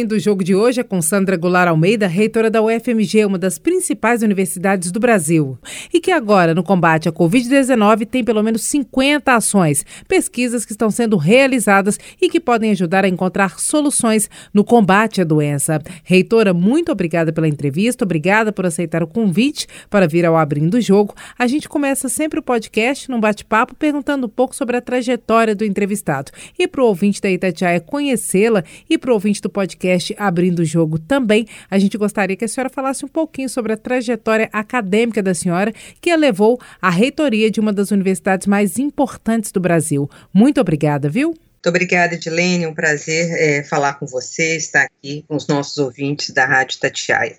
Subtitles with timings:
[0.00, 3.58] Abrindo o jogo de hoje é com Sandra Goulart Almeida, reitora da UFMG, uma das
[3.58, 5.58] principais universidades do Brasil.
[5.92, 10.90] E que agora, no combate à Covid-19, tem pelo menos 50 ações, pesquisas que estão
[10.90, 15.82] sendo realizadas e que podem ajudar a encontrar soluções no combate à doença.
[16.02, 20.80] Reitora, muito obrigada pela entrevista, obrigada por aceitar o convite para vir ao Abrindo o
[20.80, 21.14] Jogo.
[21.38, 25.62] A gente começa sempre o podcast num bate-papo perguntando um pouco sobre a trajetória do
[25.64, 26.32] entrevistado.
[26.58, 30.60] E para o ouvinte da Itatiaia conhecê-la e para o ouvinte do podcast podcast Abrindo
[30.60, 34.48] o Jogo também, a gente gostaria que a senhora falasse um pouquinho sobre a trajetória
[34.52, 39.60] acadêmica da senhora que a levou à reitoria de uma das universidades mais importantes do
[39.60, 40.08] Brasil.
[40.32, 41.30] Muito obrigada, viu?
[41.30, 42.66] Muito obrigada, Edilene.
[42.66, 47.36] Um prazer é, falar com você, estar aqui com os nossos ouvintes da Rádio Tatiaia.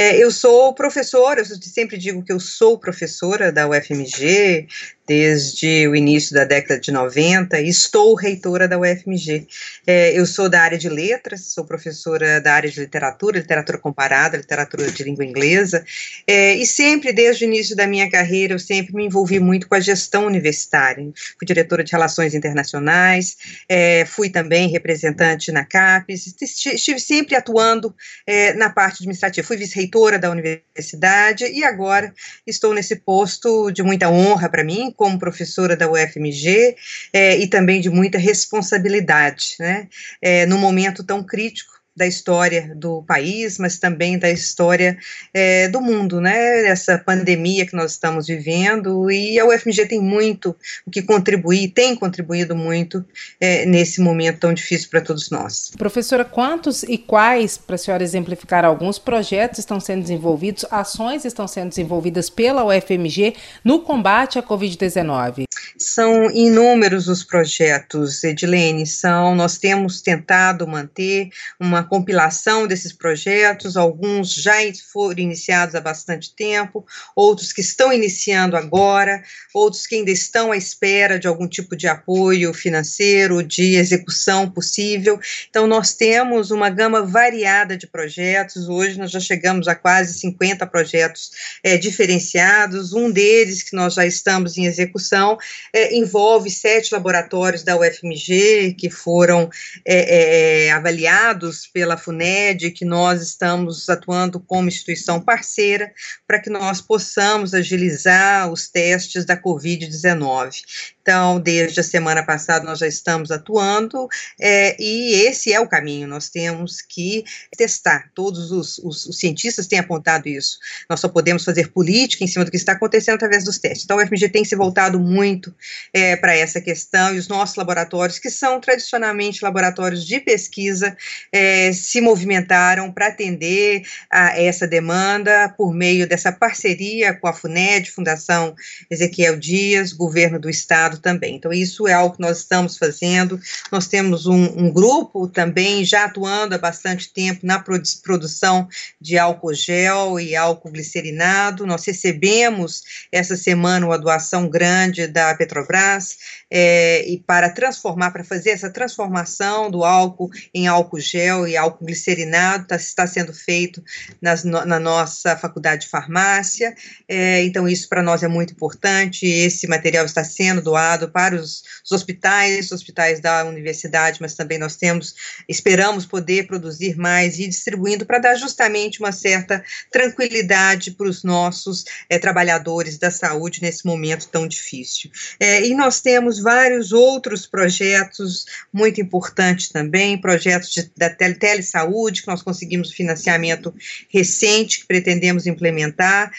[0.00, 4.68] É, eu sou professora, eu sempre digo que eu sou professora da UFMG,
[5.08, 9.46] desde o início da década de 90 e estou reitora da UFMG.
[9.86, 14.36] É, eu sou da área de letras, sou professora da área de literatura, literatura comparada,
[14.36, 15.82] literatura de língua inglesa,
[16.26, 19.74] é, e sempre, desde o início da minha carreira, eu sempre me envolvi muito com
[19.74, 21.10] a gestão universitária.
[21.38, 27.94] Fui diretora de relações internacionais, é, fui também representante na CAPES, estive sempre atuando
[28.26, 29.46] é, na parte administrativa.
[29.46, 29.87] Fui vice-reitora
[30.18, 32.12] da universidade e agora
[32.46, 36.76] estou nesse posto de muita honra para mim, como professora da UFMG
[37.12, 39.88] é, e também de muita responsabilidade, né,
[40.20, 44.96] é, num momento tão crítico da história do país, mas também da história
[45.34, 46.66] é, do mundo, né?
[46.68, 50.56] Essa pandemia que nós estamos vivendo e a UFMG tem muito
[50.86, 53.04] o que contribuir, tem contribuído muito
[53.40, 55.72] é, nesse momento tão difícil para todos nós.
[55.76, 61.48] Professora, quantos e quais, para a senhora exemplificar alguns, projetos estão sendo desenvolvidos, ações estão
[61.48, 65.44] sendo desenvolvidas pela UFMG no combate à Covid-19?
[65.76, 74.32] São inúmeros os projetos, Edilene, são, nós temos tentado manter uma compilação desses projetos, alguns
[74.34, 74.58] já
[74.92, 76.84] foram iniciados há bastante tempo,
[77.14, 79.22] outros que estão iniciando agora,
[79.54, 85.18] outros que ainda estão à espera de algum tipo de apoio financeiro, de execução possível.
[85.48, 90.66] Então, nós temos uma gama variada de projetos, hoje nós já chegamos a quase 50
[90.66, 91.30] projetos
[91.62, 95.38] é, diferenciados, um deles que nós já estamos em execução
[95.72, 99.48] é, envolve sete laboratórios da UFMG que foram
[99.84, 105.92] é, é avaliados pela FUNED, que nós estamos atuando como instituição parceira
[106.26, 110.62] para que nós possamos agilizar os testes da Covid-19.
[111.08, 114.06] Então, desde a semana passada, nós já estamos atuando
[114.38, 116.06] é, e esse é o caminho.
[116.06, 117.24] Nós temos que
[117.56, 118.10] testar.
[118.14, 120.58] Todos os, os, os, cientistas têm apontado isso.
[120.86, 123.84] Nós só podemos fazer política em cima do que está acontecendo através dos testes.
[123.84, 125.54] Então, o FMG tem se voltado muito
[125.94, 130.94] é, para essa questão e os nossos laboratórios, que são tradicionalmente laboratórios de pesquisa,
[131.32, 137.92] é, se movimentaram para atender a essa demanda por meio dessa parceria com a FUNED,
[137.92, 138.54] Fundação
[138.90, 141.36] Ezequiel Dias, Governo do Estado também.
[141.36, 143.40] Então, isso é algo que nós estamos fazendo.
[143.70, 147.58] Nós temos um, um grupo também já atuando há bastante tempo na
[148.02, 148.68] produção
[149.00, 151.66] de álcool gel e álcool glicerinado.
[151.66, 156.16] Nós recebemos essa semana uma doação grande da Petrobras
[156.50, 161.84] é, e para transformar, para fazer essa transformação do álcool em álcool gel e álcool
[161.84, 163.82] glicerinado, tá, está sendo feito
[164.20, 166.74] nas, na nossa faculdade de farmácia.
[167.06, 169.26] É, então, isso para nós é muito importante.
[169.26, 174.58] Esse material está sendo doado para os, os hospitais, os hospitais da universidade, mas também
[174.58, 175.14] nós temos,
[175.48, 179.62] esperamos poder produzir mais e ir distribuindo para dar justamente uma certa
[179.92, 185.10] tranquilidade para os nossos é, trabalhadores da saúde nesse momento tão difícil.
[185.40, 192.22] É, e nós temos vários outros projetos muito importantes também, projetos de, da tele, telesaúde,
[192.22, 193.74] que nós conseguimos financiamento
[194.08, 196.30] recente, que pretendemos implementar,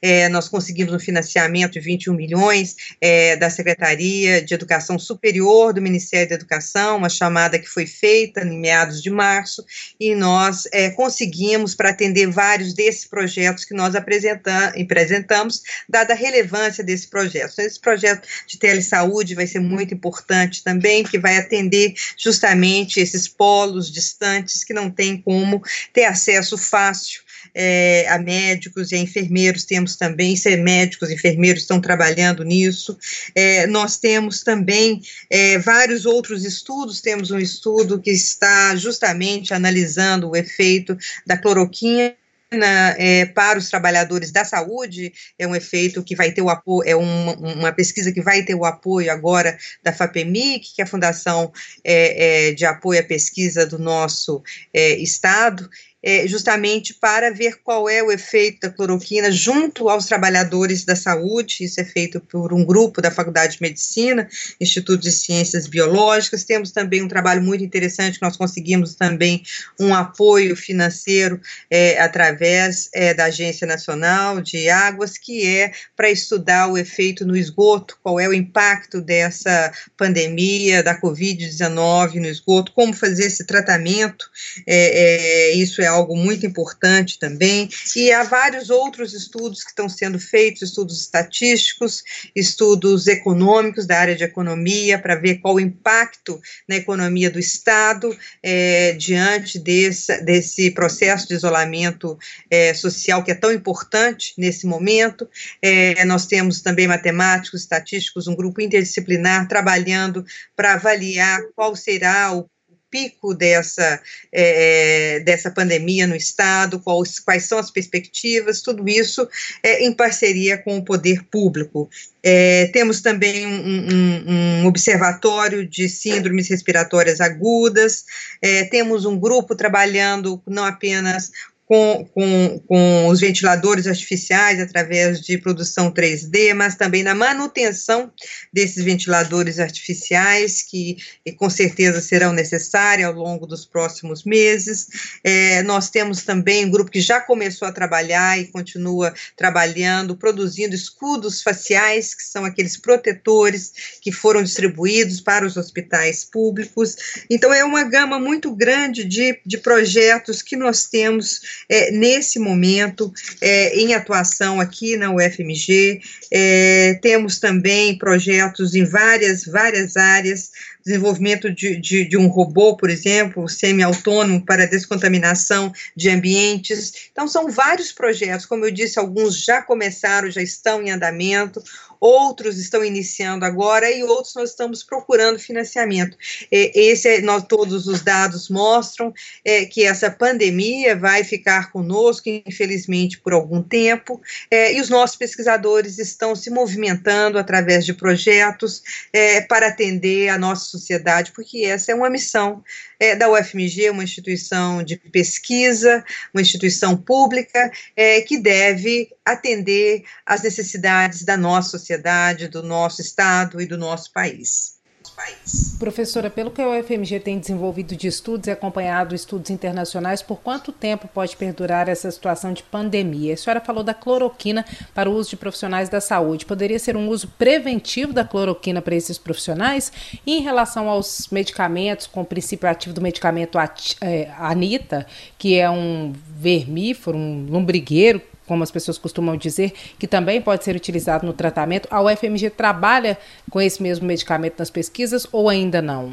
[0.00, 5.82] é, nós conseguimos um financiamento de 21 milhões é, da Secretaria de Educação Superior do
[5.82, 9.64] Ministério da Educação, uma chamada que foi feita em meados de março,
[9.98, 16.84] e nós é, conseguimos, para atender vários desses projetos que nós apresentamos, dada a relevância
[16.84, 17.52] desse projeto.
[17.52, 23.28] Então, esse projeto de telesaúde vai ser muito importante também, que vai atender justamente esses
[23.28, 25.62] polos distantes que não têm como
[25.92, 27.22] ter acesso fácil
[27.60, 32.96] é, a médicos e a enfermeiros, temos também, ser médicos, enfermeiros estão trabalhando nisso.
[33.34, 40.30] É, nós temos também é, vários outros estudos, temos um estudo que está justamente analisando
[40.30, 40.96] o efeito
[41.26, 42.14] da cloroquina
[42.50, 46.96] é, para os trabalhadores da saúde, é um efeito que vai ter o apoio, é
[46.96, 51.52] uma, uma pesquisa que vai ter o apoio agora da FAPEMIC, que é a Fundação
[51.84, 55.68] é, é, de Apoio à Pesquisa do nosso é, Estado,
[56.02, 61.64] é, justamente para ver qual é o efeito da cloroquina junto aos trabalhadores da saúde.
[61.64, 64.28] Isso é feito por um grupo da Faculdade de Medicina,
[64.60, 66.44] Instituto de Ciências Biológicas.
[66.44, 69.42] Temos também um trabalho muito interessante, nós conseguimos também
[69.78, 71.40] um apoio financeiro
[71.70, 77.36] é, através é, da Agência Nacional de Águas, que é para estudar o efeito no
[77.36, 84.30] esgoto, qual é o impacto dessa pandemia da Covid-19 no esgoto, como fazer esse tratamento.
[84.66, 89.88] É, é, isso é algo muito importante também, e há vários outros estudos que estão
[89.88, 92.02] sendo feitos, estudos estatísticos,
[92.34, 98.16] estudos econômicos da área de economia, para ver qual o impacto na economia do Estado
[98.42, 102.18] é, diante desse, desse processo de isolamento
[102.50, 105.28] é, social que é tão importante nesse momento.
[105.62, 110.24] É, nós temos também matemáticos, estatísticos, um grupo interdisciplinar trabalhando
[110.54, 112.48] para avaliar qual será o
[112.90, 114.00] pico dessa,
[114.32, 119.28] é, dessa pandemia no Estado, quais, quais são as perspectivas, tudo isso
[119.62, 121.88] é, em parceria com o poder público.
[122.22, 124.24] É, temos também um, um,
[124.62, 128.04] um, observatório de síndromes respiratórias agudas,
[128.42, 131.30] é, temos um grupo trabalhando não apenas
[131.68, 138.10] com, com, com os ventiladores artificiais através de produção 3D, mas também na manutenção
[138.50, 140.96] desses ventiladores artificiais, que
[141.36, 144.86] com certeza serão necessários ao longo dos próximos meses.
[145.22, 150.74] É, nós temos também um grupo que já começou a trabalhar e continua trabalhando, produzindo
[150.74, 156.96] escudos faciais, que são aqueles protetores que foram distribuídos para os hospitais públicos.
[157.28, 163.12] Então, é uma gama muito grande de, de projetos que nós temos é, nesse momento
[163.40, 166.00] é, em atuação aqui na UFMG.
[166.30, 170.50] É, temos também projetos em várias, várias áreas,
[170.88, 177.10] desenvolvimento de, de, de um robô, por exemplo, semi-autônomo para descontaminação de ambientes.
[177.12, 181.62] Então, são vários projetos, como eu disse, alguns já começaram, já estão em andamento,
[182.00, 186.16] outros estão iniciando agora e outros nós estamos procurando financiamento.
[186.50, 189.12] Esse, é, nós, todos os dados mostram
[189.44, 194.20] é, que essa pandemia vai ficar conosco, infelizmente, por algum tempo,
[194.50, 198.82] é, e os nossos pesquisadores estão se movimentando através de projetos
[199.12, 202.62] é, para atender a nossa sociedade, porque essa é uma missão
[202.98, 210.42] é, da UFMG, uma instituição de pesquisa, uma instituição pública é, que deve atender às
[210.42, 214.77] necessidades da nossa sociedade, do nosso Estado e do nosso país
[215.18, 215.76] país.
[215.78, 220.70] Professora, pelo que a UFMG tem desenvolvido de estudos e acompanhado estudos internacionais, por quanto
[220.70, 223.34] tempo pode perdurar essa situação de pandemia?
[223.34, 226.46] A senhora falou da cloroquina para o uso de profissionais da saúde.
[226.46, 229.92] Poderia ser um uso preventivo da cloroquina para esses profissionais?
[230.24, 233.58] E em relação aos medicamentos, com o princípio ativo do medicamento
[234.00, 235.06] é, Anita,
[235.36, 240.74] que é um vermífero, um lombrigueiro como as pessoas costumam dizer, que também pode ser
[240.74, 241.86] utilizado no tratamento.
[241.90, 243.16] A UFMG trabalha
[243.50, 246.12] com esse mesmo medicamento nas pesquisas ou ainda não?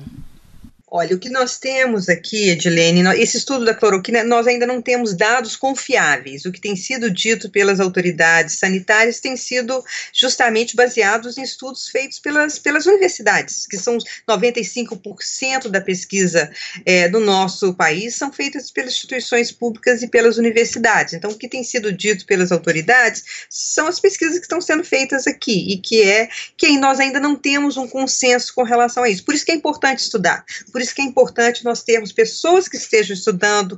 [0.88, 5.16] Olha, o que nós temos aqui, Edilene, esse estudo da cloroquina, nós ainda não temos
[5.16, 6.46] dados confiáveis.
[6.46, 12.20] O que tem sido dito pelas autoridades sanitárias tem sido justamente baseados em estudos feitos
[12.20, 13.98] pelas, pelas universidades, que são
[14.30, 16.52] 95% da pesquisa
[16.86, 21.16] é, do nosso país são feitas pelas instituições públicas e pelas universidades.
[21.16, 25.26] Então, o que tem sido dito pelas autoridades são as pesquisas que estão sendo feitas
[25.26, 29.26] aqui, e que é que nós ainda não temos um consenso com relação a isso.
[29.26, 32.76] Por isso que é importante estudar por isso que é importante nós termos pessoas que
[32.76, 33.78] estejam estudando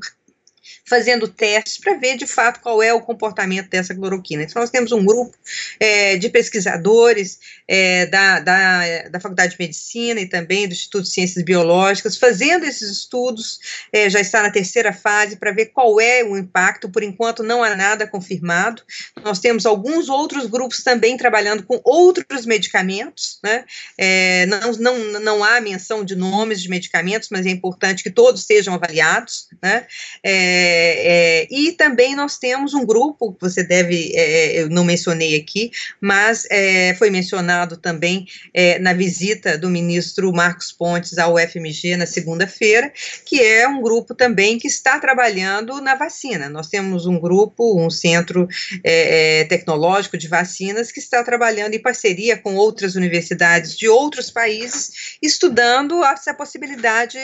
[0.86, 4.44] fazendo testes para ver de fato qual é o comportamento dessa cloroquina.
[4.44, 5.36] Então, nós temos um grupo
[5.80, 11.10] é, de pesquisadores é, da, da, da, Faculdade de Medicina e também do Instituto de
[11.10, 13.60] Ciências Biológicas fazendo esses estudos,
[13.92, 16.90] é, já está na terceira fase, para ver qual é o impacto.
[16.90, 18.82] Por enquanto, não há nada confirmado.
[19.24, 23.66] Nós temos alguns outros grupos também trabalhando com outros medicamentos, né?
[23.98, 28.46] É, não, não, não há menção de nomes de medicamentos, mas é importante que todos
[28.46, 29.86] sejam avaliados, né?
[30.24, 35.36] É, é, é, e também nós temos um grupo, você deve, é, eu não mencionei
[35.36, 35.70] aqui,
[36.02, 42.08] mas é, foi mencionado também é, na visita do ministro Marcos Pontes ao UFMG na
[42.08, 42.92] segunda-feira,
[43.24, 46.50] que é um grupo também que está trabalhando na vacina.
[46.50, 48.48] Nós temos um grupo, um centro
[48.84, 55.18] é, tecnológico de vacinas que está trabalhando em parceria com outras universidades de outros países,
[55.22, 57.20] estudando essa possibilidade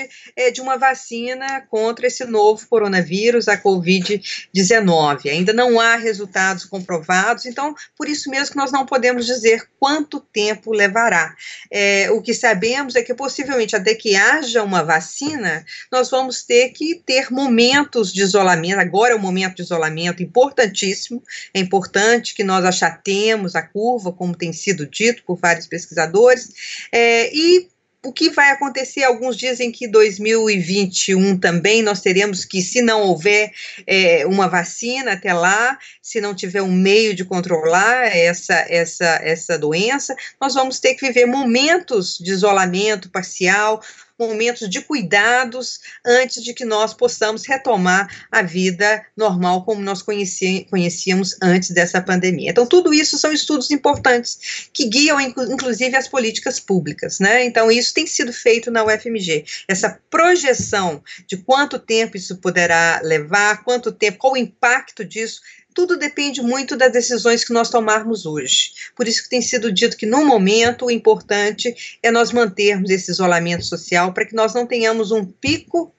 [0.54, 5.30] de uma vacina contra esse novo coronavírus vírus, a Covid-19.
[5.30, 10.20] Ainda não há resultados comprovados, então, por isso mesmo que nós não podemos dizer quanto
[10.20, 11.34] tempo levará.
[11.72, 16.70] É, o que sabemos é que, possivelmente, até que haja uma vacina, nós vamos ter
[16.70, 18.80] que ter momentos de isolamento.
[18.80, 24.36] Agora é um momento de isolamento importantíssimo, é importante que nós achatemos a curva, como
[24.36, 26.50] tem sido dito por vários pesquisadores,
[26.92, 27.73] é, e
[28.06, 29.04] o que vai acontecer?
[29.04, 33.52] Alguns dizem que 2021 também nós teremos que, se não houver
[33.88, 39.58] é, uma vacina até lá, se não tiver um meio de controlar essa, essa, essa
[39.58, 43.82] doença, nós vamos ter que viver momentos de isolamento parcial,
[44.20, 51.36] momentos de cuidados antes de que nós possamos retomar a vida normal como nós conhecíamos
[51.42, 52.52] antes dessa pandemia.
[52.52, 57.44] Então, tudo isso são estudos importantes que guiam, inclusive, as políticas públicas, né?
[57.44, 59.46] Então, isso tem sido feito na UFMG.
[59.68, 65.42] Essa projeção de quanto tempo isso poderá levar, quanto tempo, qual o impacto disso
[65.74, 68.72] tudo depende muito das decisões que nós tomarmos hoje.
[68.96, 73.12] Por isso que tem sido dito que, no momento, o importante é nós mantermos esse
[73.12, 75.94] isolamento social para que nós não tenhamos um pico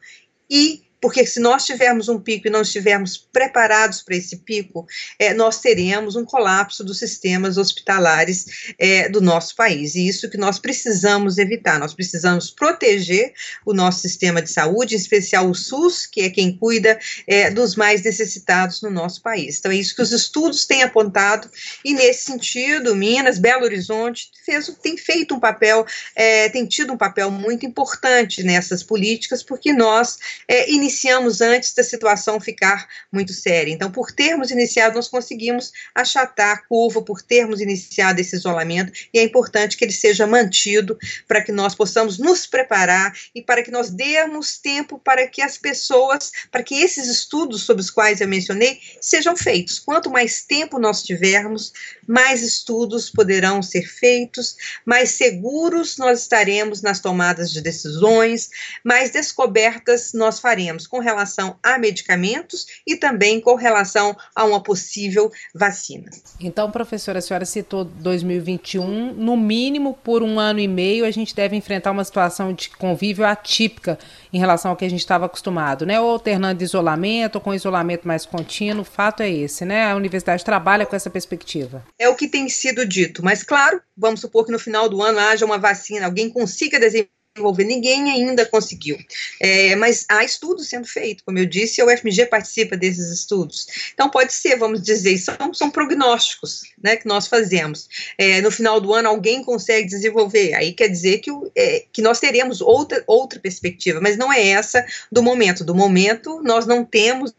[0.48, 4.87] e porque se nós tivermos um pico e não estivermos preparados para esse pico,
[5.18, 9.94] é, nós teremos um colapso dos sistemas hospitalares é, do nosso país.
[9.94, 11.78] E isso que nós precisamos evitar.
[11.78, 13.34] Nós precisamos proteger
[13.66, 17.76] o nosso sistema de saúde, em especial o SUS, que é quem cuida é, dos
[17.76, 19.58] mais necessitados no nosso país.
[19.58, 21.50] Então, é isso que os estudos têm apontado,
[21.84, 25.84] e nesse sentido, Minas, Belo Horizonte, fez, tem feito um papel,
[26.16, 30.16] é, tem tido um papel muito importante nessas políticas, porque nós
[30.49, 30.93] é, iniciamos
[31.40, 33.72] antes da situação ficar muito séria.
[33.72, 39.18] Então, por termos iniciado, nós conseguimos achatar a curva, por termos iniciado esse isolamento, e
[39.18, 43.70] é importante que ele seja mantido para que nós possamos nos preparar e para que
[43.70, 48.28] nós demos tempo para que as pessoas, para que esses estudos sobre os quais eu
[48.28, 49.78] mencionei sejam feitos.
[49.78, 51.72] Quanto mais tempo nós tivermos,
[52.06, 58.50] mais estudos poderão ser feitos, mais seguros nós estaremos nas tomadas de decisões,
[58.82, 65.30] mais descobertas nós faremos com relação a medicamentos e também com relação a uma possível
[65.54, 66.10] vacina.
[66.40, 71.34] Então, professora, a senhora citou 2021, no mínimo por um ano e meio a gente
[71.34, 73.98] deve enfrentar uma situação de convívio atípica
[74.32, 76.00] em relação ao que a gente estava acostumado, né?
[76.00, 79.90] Ou alternando isolamento, ou com isolamento mais contínuo, o fato é esse, né?
[79.90, 81.84] A universidade trabalha com essa perspectiva.
[81.98, 85.18] É o que tem sido dito, mas claro, vamos supor que no final do ano
[85.18, 87.64] haja uma vacina, alguém consiga desenvolver desenvolver.
[87.64, 88.96] Ninguém ainda conseguiu.
[89.40, 93.66] É, mas há estudos sendo feitos, como eu disse, a UFMG participa desses estudos.
[93.92, 97.88] Então, pode ser, vamos dizer, são, são prognósticos né, que nós fazemos.
[98.16, 100.54] É, no final do ano, alguém consegue desenvolver.
[100.54, 104.84] Aí quer dizer que, é, que nós teremos outra, outra perspectiva, mas não é essa
[105.10, 105.64] do momento.
[105.64, 107.34] Do momento, nós não temos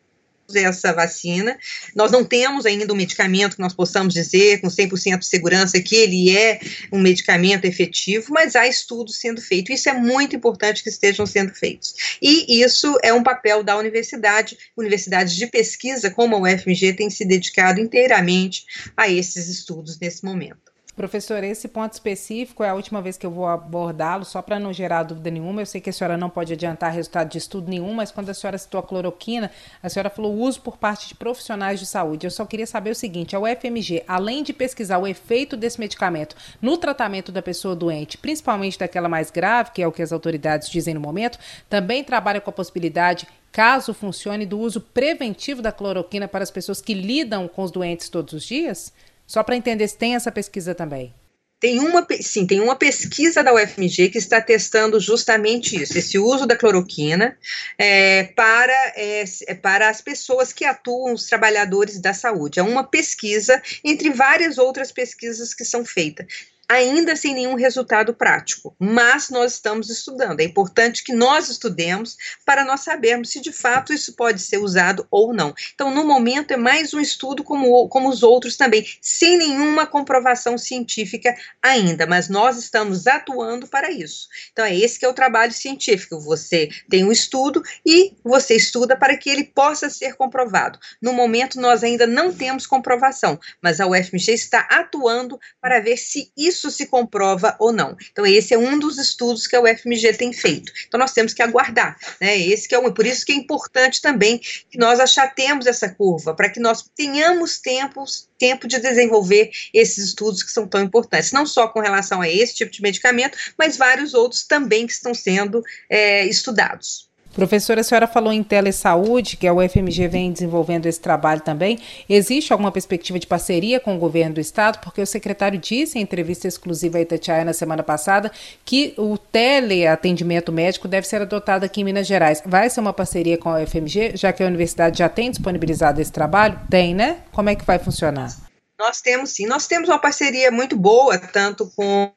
[0.54, 1.58] essa vacina.
[1.96, 5.96] Nós não temos ainda um medicamento que nós possamos dizer com 100% de segurança que
[5.96, 6.60] ele é
[6.92, 9.74] um medicamento efetivo, mas há estudos sendo feitos.
[9.74, 11.94] Isso é muito importante que estejam sendo feitos.
[12.22, 14.58] E isso é um papel da universidade.
[14.78, 20.75] Universidades de pesquisa, como a UFMG, tem se dedicado inteiramente a esses estudos nesse momento.
[20.96, 24.72] Professor, esse ponto específico é a última vez que eu vou abordá-lo, só para não
[24.72, 25.62] gerar dúvida nenhuma.
[25.62, 28.34] Eu sei que a senhora não pode adiantar resultado de estudo nenhum, mas quando a
[28.34, 29.52] senhora citou a cloroquina,
[29.84, 32.26] a senhora falou uso por parte de profissionais de saúde.
[32.26, 36.34] Eu só queria saber o seguinte: a UFMG, além de pesquisar o efeito desse medicamento
[36.62, 40.70] no tratamento da pessoa doente, principalmente daquela mais grave, que é o que as autoridades
[40.70, 41.38] dizem no momento,
[41.70, 46.82] também trabalha com a possibilidade caso funcione, do uso preventivo da cloroquina para as pessoas
[46.82, 48.94] que lidam com os doentes todos os dias?
[49.26, 51.14] Só para entender se tem essa pesquisa também.
[51.60, 56.46] Tem uma, sim, tem uma pesquisa da UFMG que está testando justamente isso, esse uso
[56.46, 57.38] da cloroquina
[57.78, 62.60] é, para, é, é, para as pessoas que atuam, os trabalhadores da saúde.
[62.60, 66.28] É uma pesquisa entre várias outras pesquisas que são feitas
[66.68, 70.40] ainda sem nenhum resultado prático, mas nós estamos estudando.
[70.40, 75.08] É importante que nós estudemos para nós sabermos se de fato isso pode ser usado
[75.12, 75.54] ou não.
[75.74, 80.58] Então, no momento, é mais um estudo como, como os outros também, sem nenhuma comprovação
[80.58, 84.28] científica ainda, mas nós estamos atuando para isso.
[84.52, 86.20] Então, é esse que é o trabalho científico.
[86.20, 90.80] Você tem um estudo e você estuda para que ele possa ser comprovado.
[91.02, 96.32] No momento, nós ainda não temos comprovação, mas a UFMG está atuando para ver se
[96.36, 97.96] isso isso se comprova ou não.
[98.12, 100.72] Então, esse é um dos estudos que a UFMG tem feito.
[100.88, 102.38] Então, nós temos que aguardar, né?
[102.38, 106.34] Esse que é um, por isso que é importante também que nós achatemos essa curva,
[106.34, 111.46] para que nós tenhamos tempos, tempo de desenvolver esses estudos que são tão importantes, não
[111.46, 115.64] só com relação a esse tipo de medicamento, mas vários outros também que estão sendo
[115.90, 117.10] é, estudados.
[117.36, 121.78] Professora, a senhora falou em telesaúde, que a UFMG vem desenvolvendo esse trabalho também.
[122.08, 124.80] Existe alguma perspectiva de parceria com o governo do estado?
[124.80, 128.32] Porque o secretário disse em entrevista exclusiva à Itatiaia na semana passada
[128.64, 132.42] que o teleatendimento médico deve ser adotado aqui em Minas Gerais.
[132.46, 136.14] Vai ser uma parceria com a UFMG, já que a universidade já tem disponibilizado esse
[136.14, 136.58] trabalho?
[136.70, 137.18] Tem, né?
[137.34, 138.34] Como é que vai funcionar?
[138.80, 142.14] Nós temos sim, nós temos uma parceria muito boa, tanto com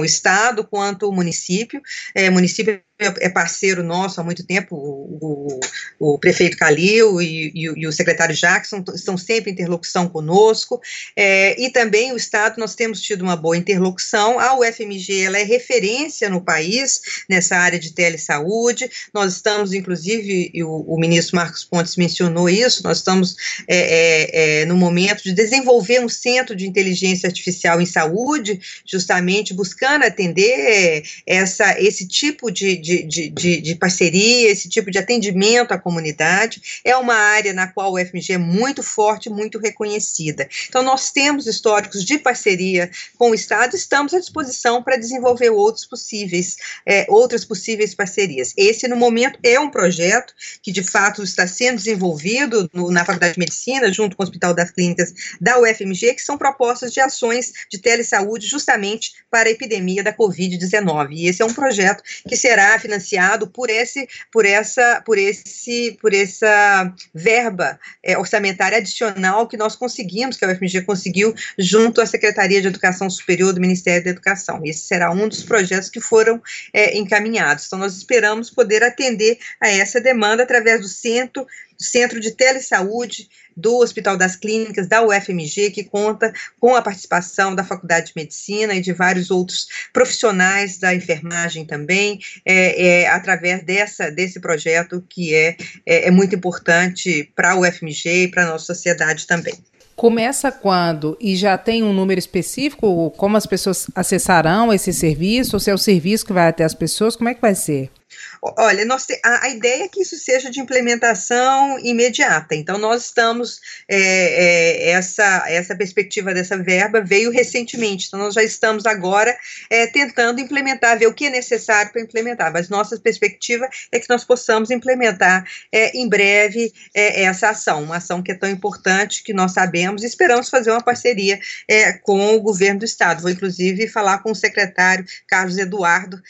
[0.00, 1.80] o estado quanto o município.
[2.16, 5.60] É, município é parceiro nosso há muito tempo, o,
[5.98, 10.80] o, prefeito Calil e, e, e, o secretário Jackson estão sempre em interlocução conosco,
[11.14, 15.44] é, e também o Estado, nós temos tido uma boa interlocução, a UFMG ela é
[15.44, 21.96] referência no país nessa área de telesaúde, nós estamos, inclusive, o, o ministro Marcos Pontes
[21.96, 23.36] mencionou isso, nós estamos
[23.68, 29.54] é, é, é, no momento de desenvolver um centro de inteligência artificial em saúde, justamente
[29.54, 34.98] buscando atender essa, esse tipo de, de de, de, de, de, parceria, esse tipo de
[34.98, 36.80] atendimento à comunidade.
[36.82, 40.48] É uma área na qual o FMG é muito forte, muito reconhecida.
[40.68, 45.84] Então, nós temos históricos de parceria com o Estado, estamos à disposição para desenvolver outros
[45.84, 48.54] possíveis, é, outras possíveis parcerias.
[48.56, 53.34] Esse, no momento, é um projeto que, de fato, está sendo desenvolvido no, na Faculdade
[53.34, 57.52] de Medicina, junto com o Hospital das Clínicas da UFMG, que são propostas de ações
[57.70, 61.08] de telesaúde justamente para a epidemia da Covid-19.
[61.10, 66.12] E esse é um projeto que será financiado por esse, por essa, por esse, por
[66.12, 72.60] essa verba é, orçamentária adicional que nós conseguimos, que a UFMG conseguiu, junto à Secretaria
[72.60, 74.60] de Educação Superior do Ministério da Educação.
[74.64, 76.40] Esse será um dos projetos que foram
[76.72, 77.66] é, encaminhados.
[77.66, 81.46] Então, nós esperamos poder atender a essa demanda através do Centro
[81.80, 87.64] Centro de Telesaúde do Hospital das Clínicas, da UFMG, que conta com a participação da
[87.64, 94.10] Faculdade de Medicina e de vários outros profissionais da enfermagem também, é, é através dessa,
[94.10, 98.66] desse projeto que é, é, é muito importante para a UFMG e para a nossa
[98.66, 99.54] sociedade também.
[99.98, 101.16] Começa quando?
[101.20, 103.10] E já tem um número específico?
[103.16, 105.56] Como as pessoas acessarão esse serviço?
[105.56, 107.16] Ou se é o serviço que vai até as pessoas?
[107.16, 107.90] Como é que vai ser?
[108.40, 112.54] Olha, nós te, a, a, ideia é que isso seja de implementação imediata.
[112.54, 118.06] Então, nós estamos, é, é, essa, essa perspectiva dessa verba veio recentemente.
[118.06, 119.36] Então, nós já estamos agora
[119.68, 122.52] é, tentando implementar, ver o que é necessário para implementar.
[122.52, 127.96] Mas nossa perspectiva é que nós possamos implementar é, em breve é, essa ação, uma
[127.96, 132.36] ação que é tão importante que nós sabemos e esperamos fazer uma parceria é, com
[132.36, 133.20] o governo do Estado.
[133.20, 136.20] Vou, inclusive, falar com o secretário Carlos Eduardo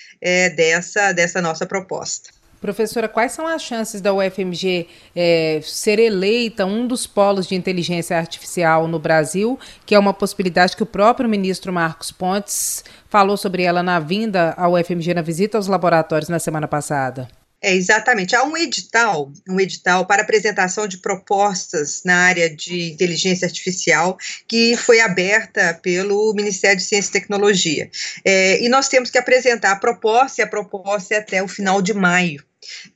[0.56, 2.30] dessa, dessa nossa proposta.
[2.60, 8.18] Professora, quais são as chances da UFMG é, ser eleita um dos polos de inteligência
[8.18, 13.62] artificial no Brasil, que é uma possibilidade que o próprio ministro Marcos Pontes falou sobre
[13.62, 17.28] ela na vinda à UFMG na visita aos laboratórios na semana passada?
[17.60, 18.36] É, exatamente.
[18.36, 24.16] Há um edital, um edital para apresentação de propostas na área de inteligência artificial
[24.46, 27.90] que foi aberta pelo Ministério de Ciência e Tecnologia.
[28.24, 31.82] É, e nós temos que apresentar a proposta, e a proposta é até o final
[31.82, 32.47] de maio.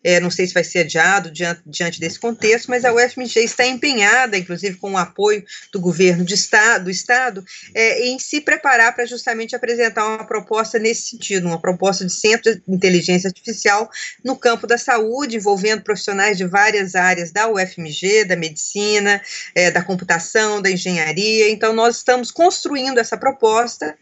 [0.03, 3.67] É, não sei se vai ser adiado diante, diante desse contexto, mas a UFMG está
[3.67, 8.95] empenhada, inclusive com o apoio do governo de estado, do Estado, é, em se preparar
[8.95, 13.91] para justamente apresentar uma proposta nesse sentido, uma proposta de centro de inteligência artificial
[14.25, 19.21] no campo da saúde, envolvendo profissionais de várias áreas da UFMG, da medicina,
[19.55, 21.51] é, da computação, da engenharia.
[21.51, 23.97] Então, nós estamos construindo essa proposta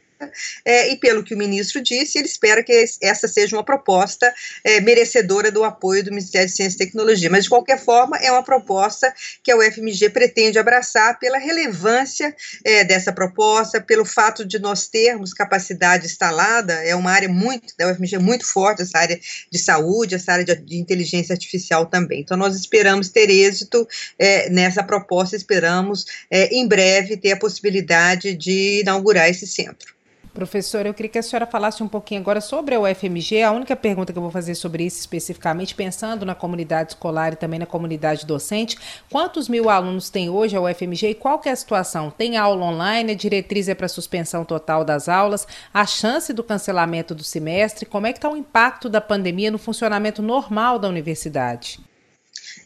[0.64, 4.32] é, e pelo que o ministro disse, ele espera que essa seja uma proposta
[4.64, 7.30] é, merecedora do apoio do Ministério de Ciência e Tecnologia.
[7.30, 12.84] Mas, de qualquer forma, é uma proposta que a UFMG pretende abraçar pela relevância é,
[12.84, 18.18] dessa proposta, pelo fato de nós termos capacidade instalada, é uma área muito, da UFMG
[18.18, 19.18] muito forte, essa área
[19.50, 22.20] de saúde, essa área de, de inteligência artificial também.
[22.20, 23.86] Então, nós esperamos ter êxito
[24.18, 29.94] é, nessa proposta, esperamos é, em breve ter a possibilidade de inaugurar esse centro.
[30.32, 33.42] Professora, eu queria que a senhora falasse um pouquinho agora sobre a UFMG.
[33.42, 37.36] A única pergunta que eu vou fazer sobre isso especificamente, pensando na comunidade escolar e
[37.36, 38.78] também na comunidade docente,
[39.10, 42.10] quantos mil alunos tem hoje a UFMG e qual que é a situação?
[42.10, 47.12] Tem aula online, a diretriz é para suspensão total das aulas, a chance do cancelamento
[47.12, 51.80] do semestre, como é que está o impacto da pandemia no funcionamento normal da universidade?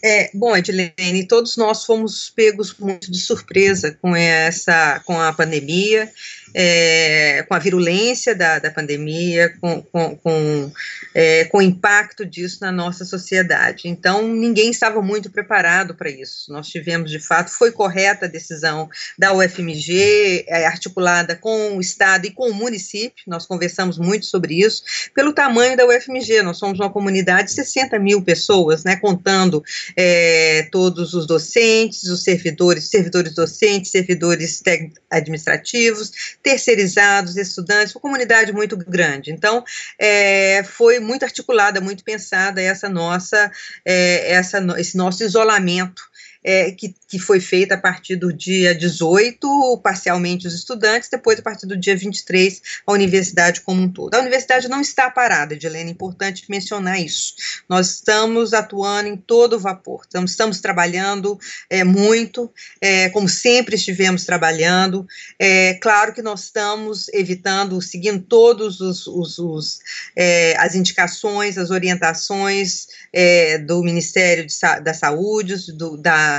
[0.02, 6.10] É, bom, Edilene, todos nós fomos pegos muito de surpresa com essa, com a pandemia
[6.54, 10.72] é, com a virulência da, da pandemia, com, com, com,
[11.12, 13.88] é, com o impacto disso na nossa sociedade.
[13.88, 16.52] Então, ninguém estava muito preparado para isso.
[16.52, 18.88] Nós tivemos, de fato, foi correta a decisão
[19.18, 24.60] da UFMG, é, articulada com o Estado e com o município, nós conversamos muito sobre
[24.60, 24.82] isso,
[25.14, 29.62] pelo tamanho da UFMG, nós somos uma comunidade de 60 mil pessoas, né, contando
[29.96, 34.62] é, todos os docentes, os servidores, servidores docentes, servidores
[35.10, 36.12] administrativos,
[36.44, 39.32] terceirizados, estudantes, uma comunidade muito grande.
[39.32, 39.64] Então,
[39.98, 43.50] é, foi muito articulada, muito pensada essa nossa,
[43.82, 46.02] é, essa, esse nosso isolamento
[46.44, 51.42] é, que, que foi feita a partir do dia 18, parcialmente os estudantes, depois a
[51.42, 54.14] partir do dia 23, a universidade como um todo.
[54.14, 57.34] A universidade não está parada, Edilene, é importante mencionar isso.
[57.66, 61.38] Nós estamos atuando em todo vapor, estamos, estamos trabalhando
[61.70, 65.06] é, muito, é, como sempre estivemos trabalhando.
[65.38, 69.78] É, claro que nós estamos evitando, seguindo todos os, os, os
[70.14, 76.33] é, as indicações, as orientações é, do Ministério de, da Saúde, do, da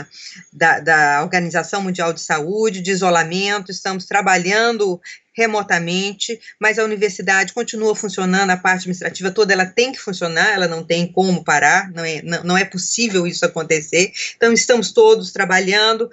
[0.51, 4.99] da, da, Organização Mundial de Saúde, de isolamento, estamos trabalhando
[5.35, 10.67] remotamente, mas a universidade continua funcionando, a parte administrativa toda ela tem que funcionar, ela
[10.67, 14.11] não tem como parar, não é, não, não é possível isso acontecer.
[14.37, 16.09] Então, estamos todos trabalhando,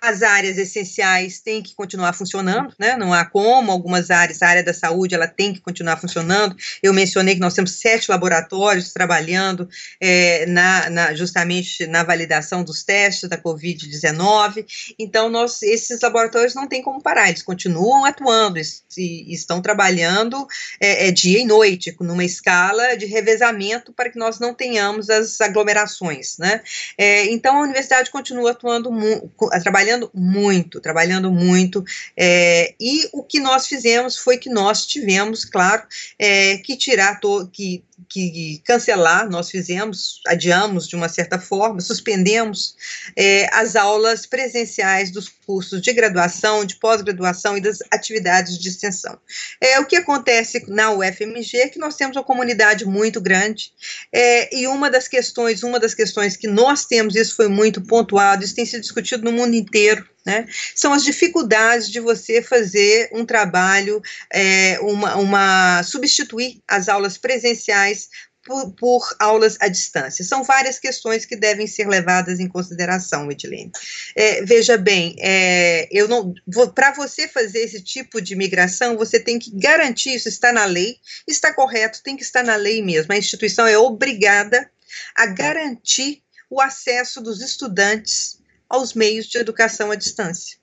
[0.00, 2.96] as áreas essenciais têm que continuar funcionando, né?
[2.96, 6.56] Não há como, algumas áreas, a área da saúde, ela tem que continuar funcionando.
[6.82, 9.68] Eu mencionei que nós temos sete laboratórios trabalhando
[10.00, 14.64] é, na, na, justamente na validação dos testes da Covid-19.
[14.98, 18.61] Então, nós, esses laboratórios não têm como parar, eles continuam atuando,
[18.96, 20.46] e estão trabalhando
[20.80, 25.40] é, é, dia e noite, numa escala de revezamento para que nós não tenhamos as
[25.40, 26.62] aglomerações, né?
[26.98, 29.30] É, então a universidade continua atuando, mu
[29.62, 31.84] trabalhando muito, trabalhando muito,
[32.16, 35.82] é, e o que nós fizemos foi que nós tivemos, claro,
[36.18, 37.20] é, que tirar,
[37.52, 42.76] que que cancelar, nós fizemos, adiamos de uma certa forma, suspendemos
[43.16, 49.18] é, as aulas presenciais dos cursos de graduação, de pós-graduação e das atividades de extensão.
[49.60, 53.72] É, o que acontece na UFMG é que nós temos uma comunidade muito grande
[54.12, 58.44] é, e uma das questões, uma das questões que nós temos, isso foi muito pontuado,
[58.44, 60.46] isso tem sido discutido no mundo inteiro, né?
[60.74, 64.00] São as dificuldades de você fazer um trabalho,
[64.32, 68.08] é, uma, uma substituir as aulas presenciais
[68.44, 70.24] por, por, aulas à distância.
[70.24, 73.70] São várias questões que devem ser levadas em consideração, Edilene.
[74.16, 76.34] É, veja bem, é, eu não,
[76.74, 80.96] para você fazer esse tipo de migração, você tem que garantir isso está na lei,
[81.26, 83.12] está correto, tem que estar na lei mesmo.
[83.12, 84.70] A instituição é obrigada
[85.14, 90.58] a garantir o acesso dos estudantes aos meios de educação à distância.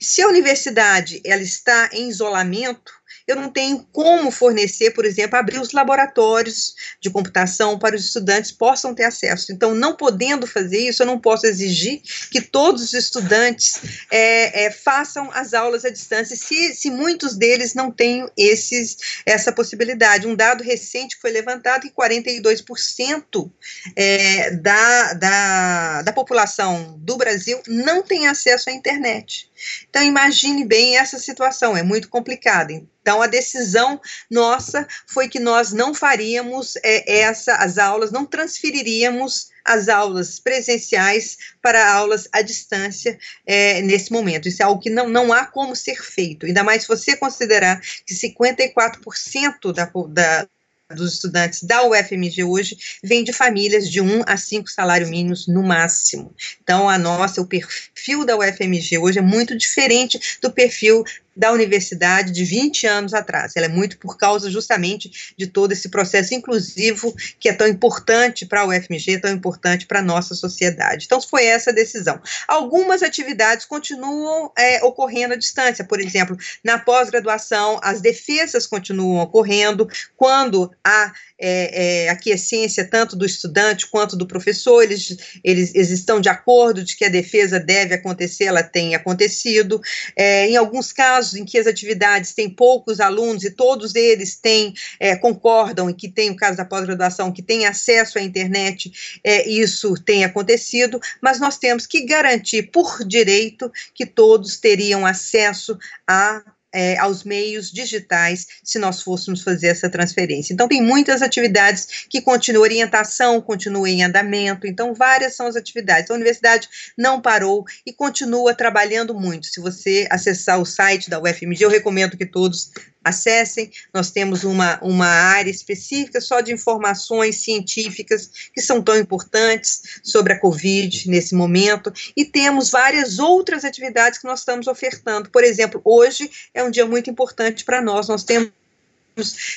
[0.00, 2.92] Se a universidade ela está em isolamento,
[3.26, 8.52] eu não tenho como fornecer, por exemplo, abrir os laboratórios de computação para os estudantes
[8.52, 9.52] possam ter acesso.
[9.52, 14.70] Então, não podendo fazer isso, eu não posso exigir que todos os estudantes é, é,
[14.70, 20.26] façam as aulas à distância, se, se muitos deles não têm esses, essa possibilidade.
[20.26, 23.50] Um dado recente foi levantado que 42%
[23.96, 29.50] é, da, da, da população do Brasil não tem acesso à internet.
[29.88, 32.72] Então, imagine bem essa situação, é muito complicada.
[32.72, 39.48] Então, a decisão nossa foi que nós não faríamos é, essa, as aulas, não transferiríamos
[39.64, 44.48] as aulas presenciais para aulas à distância é, nesse momento.
[44.48, 47.80] Isso é algo que não, não há como ser feito, ainda mais se você considerar
[47.80, 50.48] que 54% da, da,
[50.94, 55.62] dos estudantes da UFMG hoje vem de famílias de um a cinco salários mínimos no
[55.62, 56.34] máximo.
[56.62, 61.04] Então, a nossa, o perfil da UFMG hoje é muito diferente do perfil
[61.36, 63.54] da universidade de 20 anos atrás.
[63.54, 68.46] Ela é muito por causa justamente de todo esse processo inclusivo que é tão importante
[68.46, 71.04] para a UFMG, tão importante para a nossa sociedade.
[71.04, 72.20] Então, foi essa a decisão.
[72.48, 79.88] Algumas atividades continuam é, ocorrendo à distância, por exemplo, na pós-graduação, as defesas continuam ocorrendo
[80.16, 86.20] quando há é, é, aquiescência tanto do estudante quanto do professor, eles, eles, eles, estão
[86.20, 89.80] de acordo de que a defesa deve acontecer, ela tem acontecido.
[90.16, 94.74] É, em alguns casos em que as atividades têm poucos alunos e todos eles têm,
[95.00, 99.48] é, concordam, e que tem o caso da pós-graduação, que tem acesso à internet, é,
[99.48, 106.42] isso tem acontecido, mas nós temos que garantir por direito que todos teriam acesso a
[106.74, 110.52] é, aos meios digitais se nós fôssemos fazer essa transferência.
[110.52, 116.10] Então, tem muitas atividades que continuam, orientação continua em andamento, então, várias são as atividades.
[116.10, 119.46] A universidade não parou e continua trabalhando muito.
[119.46, 122.70] Se você acessar o site da UFMG, eu recomendo que todos
[123.06, 123.70] acessem.
[123.94, 130.32] Nós temos uma, uma área específica só de informações científicas que são tão importantes sobre
[130.32, 135.30] a Covid nesse momento, e temos várias outras atividades que nós estamos ofertando.
[135.30, 138.50] Por exemplo, hoje é um dia muito importante para nós, nós temos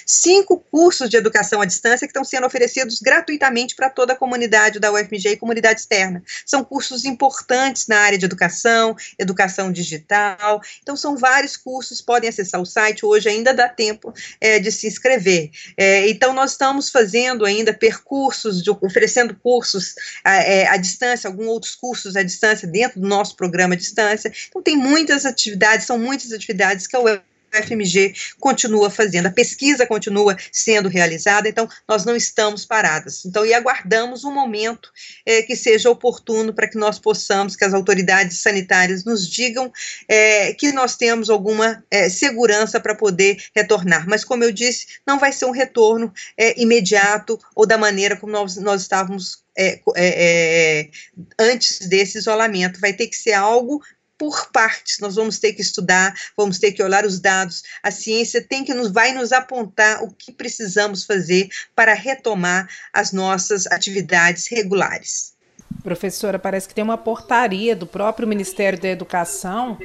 [0.05, 4.79] cinco cursos de educação à distância que estão sendo oferecidos gratuitamente para toda a comunidade
[4.79, 6.23] da UFMG e comunidade externa.
[6.45, 10.61] São cursos importantes na área de educação, educação digital.
[10.81, 14.87] Então, são vários cursos, podem acessar o site, hoje ainda dá tempo é, de se
[14.87, 15.49] inscrever.
[15.77, 19.95] É, então, nós estamos fazendo ainda percursos, de, oferecendo cursos
[20.25, 24.31] é, à distância, alguns outros cursos à distância dentro do nosso programa à distância.
[24.47, 30.37] Então, tem muitas atividades, são muitas atividades que a FMG continua fazendo, a pesquisa continua
[30.51, 33.25] sendo realizada, então nós não estamos paradas.
[33.25, 34.89] Então, e aguardamos um momento
[35.25, 39.71] é, que seja oportuno para que nós possamos, que as autoridades sanitárias nos digam
[40.07, 44.07] é, que nós temos alguma é, segurança para poder retornar.
[44.07, 48.31] Mas, como eu disse, não vai ser um retorno é, imediato ou da maneira como
[48.31, 50.89] nós, nós estávamos é, é, é,
[51.37, 52.79] antes desse isolamento.
[52.79, 53.81] Vai ter que ser algo
[54.19, 54.99] por partes.
[54.99, 57.63] Nós vamos ter que estudar, vamos ter que olhar os dados.
[57.81, 63.13] A ciência tem que nos vai nos apontar o que precisamos fazer para retomar as
[63.13, 65.33] nossas atividades regulares.
[65.81, 69.77] Professora, parece que tem uma portaria do próprio Ministério da Educação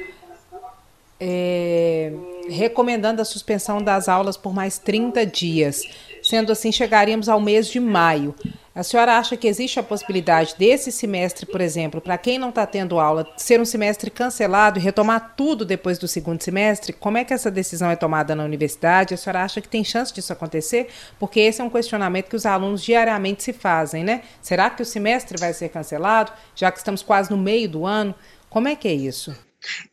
[1.19, 2.11] é,
[2.49, 5.81] recomendando a suspensão das aulas por mais 30 dias.
[6.21, 8.35] Sendo assim, chegaríamos ao mês de maio.
[8.75, 12.65] A senhora acha que existe a possibilidade desse semestre, por exemplo, para quem não está
[12.65, 16.91] tendo aula, ser um semestre cancelado e retomar tudo depois do segundo semestre?
[16.91, 19.13] Como é que essa decisão é tomada na universidade?
[19.13, 20.89] A senhora acha que tem chance disso acontecer?
[21.17, 24.23] Porque esse é um questionamento que os alunos diariamente se fazem, né?
[24.41, 28.13] Será que o semestre vai ser cancelado, já que estamos quase no meio do ano?
[28.49, 29.33] Como é que é isso?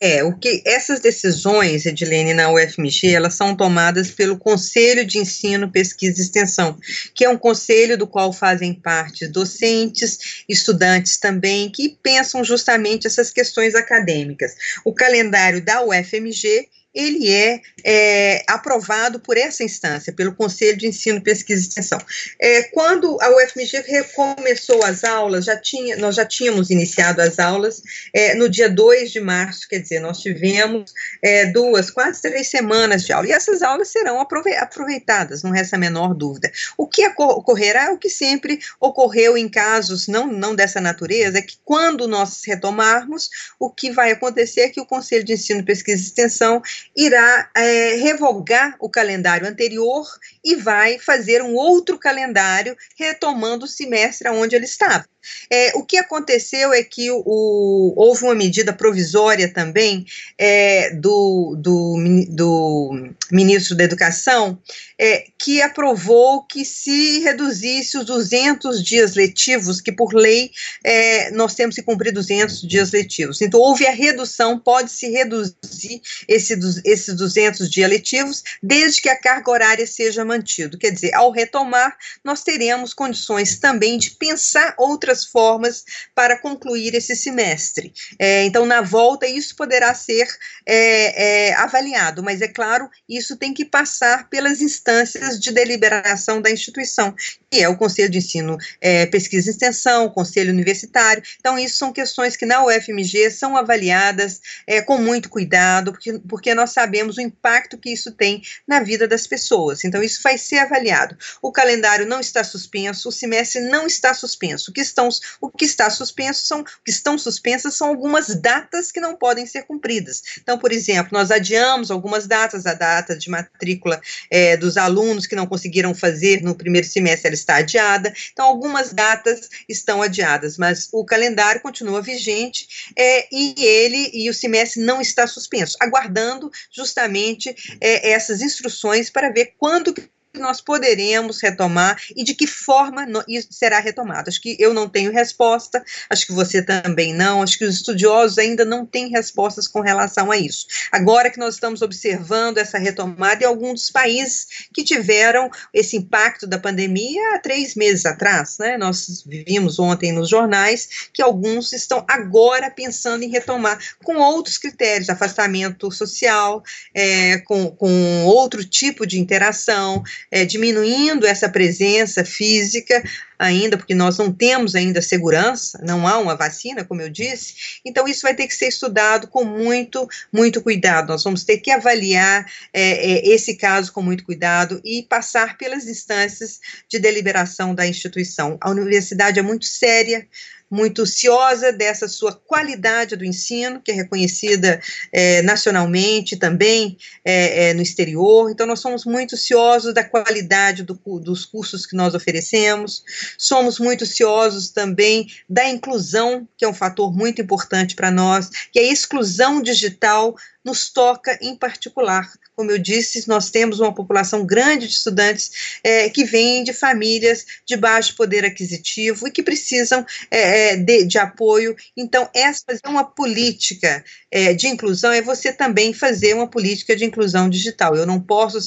[0.00, 5.70] É, o que essas decisões, Edilene, na UFMG, elas são tomadas pelo Conselho de Ensino,
[5.70, 6.76] Pesquisa e Extensão,
[7.14, 13.30] que é um conselho do qual fazem parte docentes, estudantes também, que pensam justamente essas
[13.30, 14.54] questões acadêmicas.
[14.84, 21.22] O calendário da UFMG ele é, é, aprovado por essa instância, pelo Conselho de Ensino,
[21.22, 21.98] Pesquisa e Extensão.
[22.38, 27.82] É, quando a UFMG recomeçou as aulas, já tinha, nós já tínhamos iniciado as aulas
[28.12, 33.04] é, no dia 2 de março, quer dizer, nós tivemos é, duas, quase três semanas
[33.04, 36.52] de aula, e essas aulas serão aproveitadas, não resta a menor dúvida.
[36.76, 41.42] O que ocorrerá é o que sempre ocorreu em casos não, não dessa natureza, é
[41.42, 46.02] que quando nós retomarmos, o que vai acontecer é que o Conselho de Ensino, Pesquisa
[46.02, 46.62] e Extensão
[46.96, 50.06] irá é, revogar o calendário anterior
[50.44, 55.06] e vai fazer um outro calendário retomando o semestre onde ele estava.
[55.50, 60.04] É, o que aconteceu é que o, houve uma medida provisória também
[60.38, 61.96] é, do, do,
[62.28, 64.58] do, ministro da Educação
[64.98, 70.50] é, que aprovou que se reduzisse os 200 dias letivos, que por lei
[70.84, 73.40] é, nós temos que cumprir 200 dias letivos.
[73.40, 79.50] Então, houve a redução, pode-se reduzir esse, esses 200 dias letivos, desde que a carga
[79.50, 80.78] horária seja mantida.
[80.78, 86.94] Quer dizer, ao retomar, nós teremos condições também de pensar outras outras formas para concluir
[86.94, 87.92] esse semestre.
[88.18, 90.26] É, então, na volta, isso poderá ser
[90.66, 96.50] é, é, avaliado, mas é claro, isso tem que passar pelas instâncias de deliberação da
[96.50, 97.14] instituição,
[97.50, 101.22] que é o Conselho de Ensino, é, Pesquisa e Extensão, o Conselho Universitário.
[101.38, 106.54] Então, isso são questões que na UFMG são avaliadas é, com muito cuidado, porque, porque
[106.54, 109.84] nós sabemos o impacto que isso tem na vida das pessoas.
[109.84, 111.16] Então, isso vai ser avaliado.
[111.42, 114.70] O calendário não está suspenso, o semestre não está suspenso.
[114.70, 115.01] O que, estão,
[115.40, 119.62] o que está suspenso são, que estão suspensas são algumas datas que não podem ser
[119.62, 120.22] cumpridas.
[120.40, 125.36] Então, por exemplo, nós adiamos algumas datas, a data de matrícula é, dos alunos que
[125.36, 128.12] não conseguiram fazer no primeiro semestre, ela está adiada.
[128.32, 134.34] Então, algumas datas estão adiadas, mas o calendário continua vigente é, e ele e o
[134.34, 139.94] semestre não está suspenso, aguardando justamente é, essas instruções para ver quando
[140.38, 144.28] nós poderemos retomar e de que forma isso será retomado.
[144.28, 148.38] Acho que eu não tenho resposta, acho que você também não, acho que os estudiosos
[148.38, 150.66] ainda não têm respostas com relação a isso.
[150.90, 156.46] Agora que nós estamos observando essa retomada em alguns dos países que tiveram esse impacto
[156.46, 158.78] da pandemia há três meses atrás, né?
[158.78, 165.10] Nós vimos ontem nos jornais que alguns estão agora pensando em retomar com outros critérios,
[165.10, 166.62] afastamento social,
[166.94, 173.02] é, com, com outro tipo de interação, é, diminuindo essa presença física
[173.38, 178.06] ainda, porque nós não temos ainda segurança, não há uma vacina, como eu disse, então
[178.06, 181.08] isso vai ter que ser estudado com muito, muito cuidado.
[181.08, 185.86] Nós vamos ter que avaliar é, é, esse caso com muito cuidado e passar pelas
[185.86, 188.56] instâncias de deliberação da instituição.
[188.60, 190.26] A universidade é muito séria,
[190.72, 194.80] muito ciosa dessa sua qualidade do ensino, que é reconhecida
[195.12, 198.50] é, nacionalmente também é, é, no exterior.
[198.50, 203.04] Então, nós somos muito ciosos da qualidade do, dos cursos que nós oferecemos,
[203.36, 208.78] somos muito ciosos também da inclusão, que é um fator muito importante para nós, que
[208.78, 212.30] a exclusão digital nos toca em particular.
[212.54, 217.44] Como eu disse, nós temos uma população grande de estudantes é, que vêm de famílias
[217.66, 221.74] de baixo poder aquisitivo e que precisam é, é de, de, apoio.
[221.96, 227.04] Então, essa fazer uma política é, de inclusão é você também fazer uma política de
[227.04, 227.96] inclusão digital.
[227.96, 228.58] Eu não posso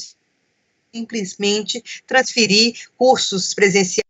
[0.94, 4.06] simplesmente transferir cursos presenciais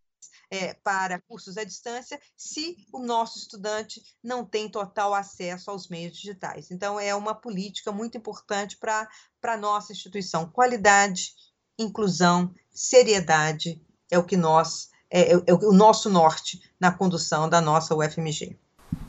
[0.50, 6.16] é, para cursos à distância se o nosso estudante não tem total acesso aos meios
[6.16, 6.72] digitais.
[6.72, 9.08] Então, é uma política muito importante para
[9.44, 10.50] a nossa instituição.
[10.50, 11.34] Qualidade,
[11.78, 17.62] inclusão, seriedade é o que nós, é, é, é o nosso norte na condução da
[17.62, 18.58] nossa UFMG.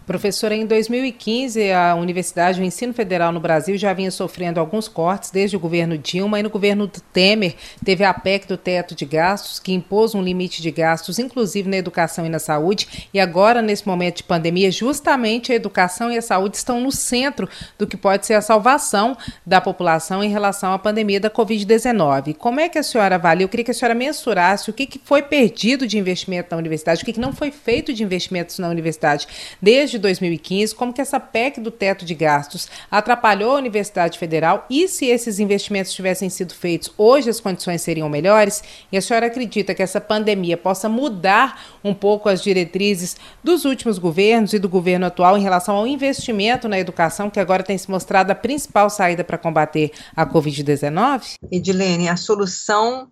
[0.06, 5.32] Professora, em 2015, a Universidade, o ensino federal no Brasil já vinha sofrendo alguns cortes
[5.32, 9.58] desde o governo Dilma e no governo Temer teve a PEC do teto de gastos,
[9.58, 13.08] que impôs um limite de gastos, inclusive na educação e na saúde.
[13.12, 17.48] E agora, nesse momento de pandemia, justamente a educação e a saúde estão no centro
[17.76, 22.36] do que pode ser a salvação da população em relação à pandemia da Covid-19.
[22.36, 23.42] Como é que a senhora avalia?
[23.42, 27.04] Eu queria que a senhora mensurasse o que, foi perdido de investimento na universidade, o
[27.04, 29.26] que não foi feito de investimentos na universidade
[29.60, 34.66] desde de 2015, como que essa PEC do teto de gastos atrapalhou a Universidade Federal
[34.70, 38.62] e se esses investimentos tivessem sido feitos, hoje as condições seriam melhores?
[38.90, 43.98] E a senhora acredita que essa pandemia possa mudar um pouco as diretrizes dos últimos
[43.98, 47.90] governos e do governo atual em relação ao investimento na educação, que agora tem se
[47.90, 51.34] mostrado a principal saída para combater a Covid-19?
[51.50, 53.10] Edilene, a solução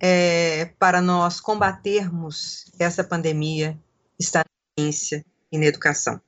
[0.00, 3.78] é, para nós combatermos essa pandemia
[4.18, 6.20] está na ciência e na educação.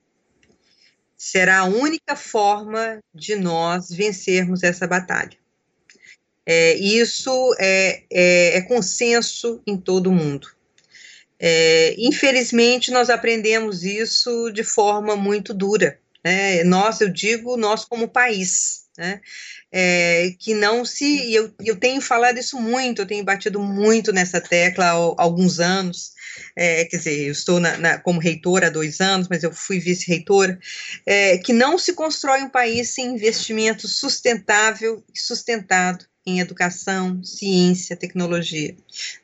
[1.17, 5.39] Será a única forma de nós vencermos essa batalha.
[6.47, 10.49] É, isso é, é, é, consenso em todo o mundo.
[11.39, 15.99] É, infelizmente, nós aprendemos isso de forma muito dura.
[16.23, 16.63] Né?
[16.65, 18.85] Nós, eu digo, nós como país.
[18.97, 19.21] Né?
[19.73, 21.33] É, que não se.
[21.33, 25.59] Eu, eu tenho falado isso muito, eu tenho batido muito nessa tecla há, há alguns
[25.59, 26.13] anos,
[26.57, 29.79] é, quer dizer, eu estou na, na, como reitora há dois anos, mas eu fui
[29.79, 30.59] vice-reitora,
[31.07, 37.97] é, que não se constrói um país sem investimento sustentável e sustentado em educação, ciência,
[37.97, 38.75] tecnologia.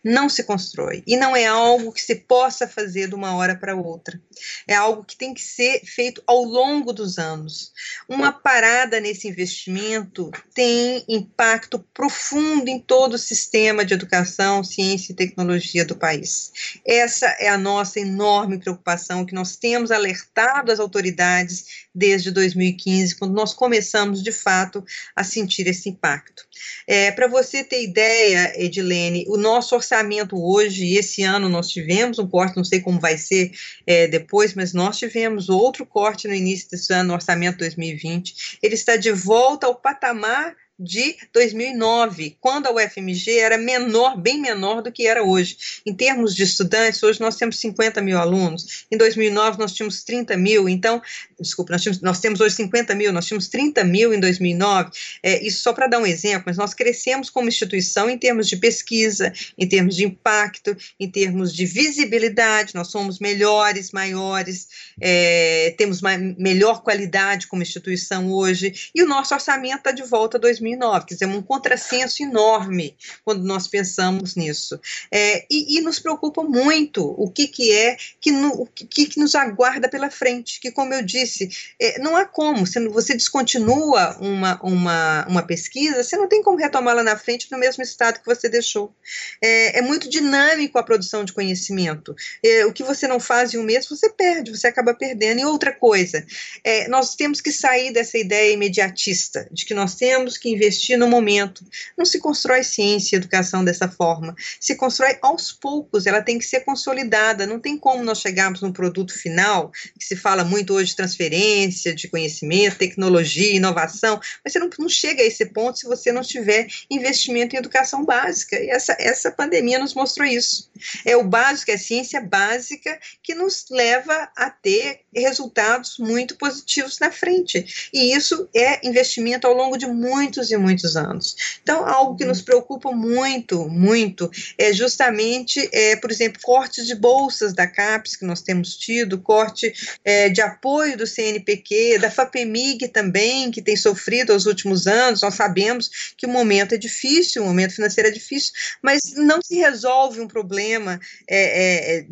[0.04, 1.02] Não se constrói.
[1.06, 4.20] E não é algo que se possa fazer de uma hora para outra.
[4.68, 7.72] É algo que tem que ser feito ao longo dos anos.
[8.08, 15.16] Uma parada nesse investimento tem impacto profundo em todo o sistema de educação, ciência e
[15.16, 16.52] tecnologia do país.
[16.86, 23.34] Essa é a nossa enorme preocupação que nós temos alertado as autoridades desde 2015, quando
[23.34, 26.44] nós começamos de fato a sentir esse impacto.
[26.86, 32.28] É, Para você ter ideia, Edilene, o nosso orçamento hoje, esse ano nós tivemos um
[32.28, 33.50] corte, não sei como vai ser
[33.86, 38.58] é, depois, mas nós tivemos outro corte no início desse ano, no orçamento 2020.
[38.62, 44.82] Ele está de volta ao patamar de 2009, quando a UFMG era menor, bem menor
[44.82, 45.58] do que era hoje.
[45.84, 50.38] Em termos de estudantes, hoje nós temos 50 mil alunos, em 2009 nós tínhamos 30
[50.38, 51.02] mil, então,
[51.38, 54.90] desculpa, nós, tínhamos, nós temos hoje 50 mil, nós tínhamos 30 mil em 2009,
[55.22, 58.56] é, isso só para dar um exemplo, mas nós crescemos como instituição em termos de
[58.56, 64.66] pesquisa, em termos de impacto, em termos de visibilidade, nós somos melhores, maiores,
[64.98, 70.38] é, temos uma melhor qualidade como instituição hoje, e o nosso orçamento está de volta
[70.38, 71.06] a 2009 2009.
[71.06, 74.80] Quer dizer, um contrassenso enorme quando nós pensamos nisso.
[75.10, 79.18] É, e, e, nos preocupa muito o que, que é que, no, o que, que
[79.18, 80.60] nos aguarda pela frente.
[80.60, 81.48] Que, como eu disse,
[81.80, 82.66] é, não há como.
[82.66, 87.58] Se você descontinua uma, uma, uma pesquisa, você não tem como retomá-la na frente no
[87.58, 88.94] mesmo estado que você deixou.
[89.42, 92.14] É, é muito dinâmico a produção de conhecimento.
[92.44, 95.40] É, o que você não faz em um mês, você perde, você acaba perdendo.
[95.40, 96.24] E outra coisa,
[96.64, 101.08] é, nós temos que sair dessa ideia imediatista de que nós temos que investir no
[101.08, 101.64] momento.
[101.96, 104.34] Não se constrói ciência e educação dessa forma.
[104.60, 107.46] Se constrói aos poucos, ela tem que ser consolidada.
[107.46, 111.94] Não tem como nós chegarmos no produto final, que se fala muito hoje de transferência,
[111.94, 116.22] de conhecimento, tecnologia, inovação, mas você não, não chega a esse ponto se você não
[116.22, 118.56] tiver investimento em educação básica.
[118.56, 120.70] E essa, essa pandemia nos mostrou isso.
[121.04, 126.98] É o básico, é a ciência básica que nos leva a ter resultados muito positivos
[126.98, 127.90] na frente.
[127.92, 131.36] E isso é investimento ao longo de muitos muitos e muitos anos.
[131.62, 137.52] Então, algo que nos preocupa muito, muito, é justamente, é, por exemplo, cortes de bolsas
[137.52, 139.72] da CAPES que nós temos tido, corte
[140.04, 145.22] é, de apoio do CNPq, da FAPEMIG também, que tem sofrido aos últimos anos.
[145.22, 149.56] Nós sabemos que o momento é difícil, o momento financeiro é difícil, mas não se
[149.56, 152.06] resolve um problema, é, é, é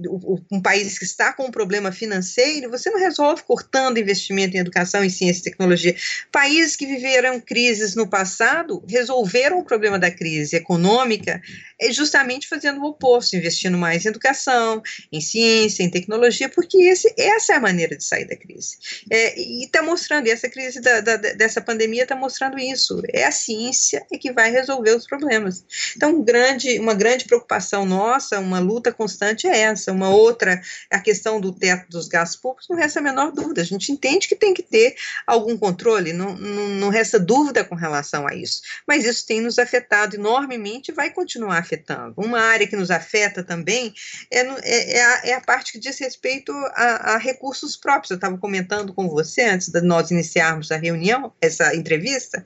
[0.51, 5.05] um país que está com um problema financeiro, você não resolve cortando investimento em educação,
[5.05, 5.95] em ciência e tecnologia.
[6.31, 11.41] Países que viveram crises no passado, passado resolveram o problema da crise econômica
[11.81, 17.14] é justamente fazendo o oposto, investindo mais em educação, em ciência, em tecnologia, porque esse,
[17.16, 18.77] essa é a maneira de sair da crise.
[19.09, 23.01] É, e está mostrando, e essa crise da, da, dessa pandemia está mostrando isso.
[23.12, 25.64] É a ciência é que vai resolver os problemas.
[25.97, 29.93] Então, um grande, uma grande preocupação nossa, uma luta constante é essa.
[29.93, 30.61] Uma outra,
[30.91, 33.61] a questão do teto dos gastos públicos, não resta a menor dúvida.
[33.61, 37.77] A gente entende que tem que ter algum controle, não, não, não resta dúvida com
[37.77, 38.63] relação a isso.
[38.87, 42.15] Mas isso tem nos afetado enormemente e vai continuar afetando.
[42.17, 43.93] Uma área que nos afeta também
[44.31, 48.11] é, é, é, a, é a, parte que diz respeito a, a recursos próprios.
[48.11, 52.45] Eu estava comentando com você antes de nós iniciarmos a reunião, essa entrevista,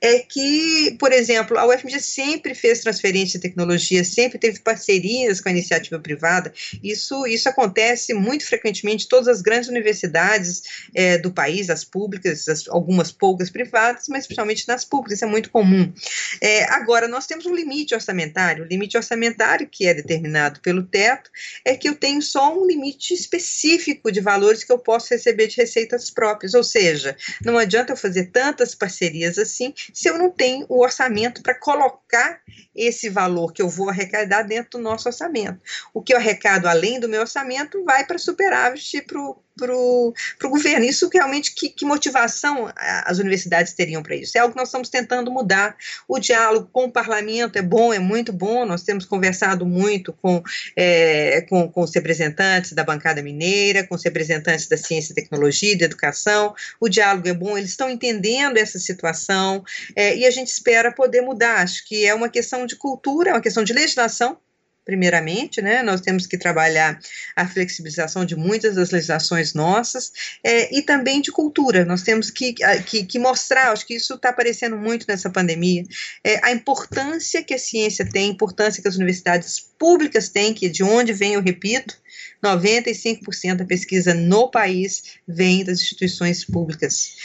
[0.00, 5.48] é que, por exemplo, a UFMG sempre fez transferência de tecnologia, sempre teve parcerias com
[5.48, 6.52] a iniciativa privada.
[6.82, 10.62] Isso, isso acontece muito frequentemente em todas as grandes universidades
[10.94, 15.28] é, do país, as públicas, as, algumas poucas privadas, mas principalmente nas públicas, isso é
[15.28, 15.92] muito comum.
[16.40, 21.30] É, agora, nós temos um limite orçamentário, o limite orçamentário que é determinado pelo teto
[21.64, 25.56] é que eu tenho só um limite específico de valores que eu posso receber de
[25.56, 30.66] receitas próprias, ou seja, não adianta eu fazer tantas parcerias assim se eu não tenho
[30.68, 32.40] o orçamento para colocar
[32.74, 35.60] esse valor que eu vou arrecadar dentro do nosso orçamento.
[35.92, 40.12] O que eu arrecado além do meu orçamento vai para superávit para o para o
[40.44, 40.84] governo.
[40.84, 44.36] Isso realmente, que, que motivação as universidades teriam para isso?
[44.36, 45.76] É algo que nós estamos tentando mudar.
[46.06, 48.66] O diálogo com o parlamento é bom, é muito bom.
[48.66, 50.42] Nós temos conversado muito com,
[50.76, 55.76] é, com, com os representantes da bancada mineira, com os representantes da ciência e tecnologia
[55.78, 56.54] da educação.
[56.78, 61.22] O diálogo é bom, eles estão entendendo essa situação é, e a gente espera poder
[61.22, 61.62] mudar.
[61.62, 64.38] Acho que é uma questão de cultura, é uma questão de legislação
[64.86, 65.82] primeiramente, né?
[65.82, 66.98] Nós temos que trabalhar
[67.34, 70.12] a flexibilização de muitas das legislações nossas
[70.44, 71.84] é, e também de cultura.
[71.84, 72.54] Nós temos que,
[72.86, 75.84] que, que mostrar, acho que isso está aparecendo muito nessa pandemia,
[76.22, 80.66] é, a importância que a ciência tem, a importância que as universidades públicas têm, que
[80.66, 81.98] é de onde vem, eu repito,
[82.42, 87.16] 95% da pesquisa no país vem das instituições públicas.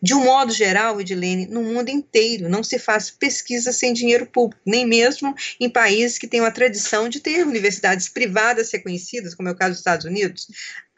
[0.00, 4.62] De um modo geral, Edilene, no mundo inteiro não se faz pesquisa sem dinheiro público,
[4.64, 9.52] nem mesmo em países que têm uma tradição de ter universidades privadas reconhecidas, como é
[9.52, 10.46] o caso dos Estados Unidos.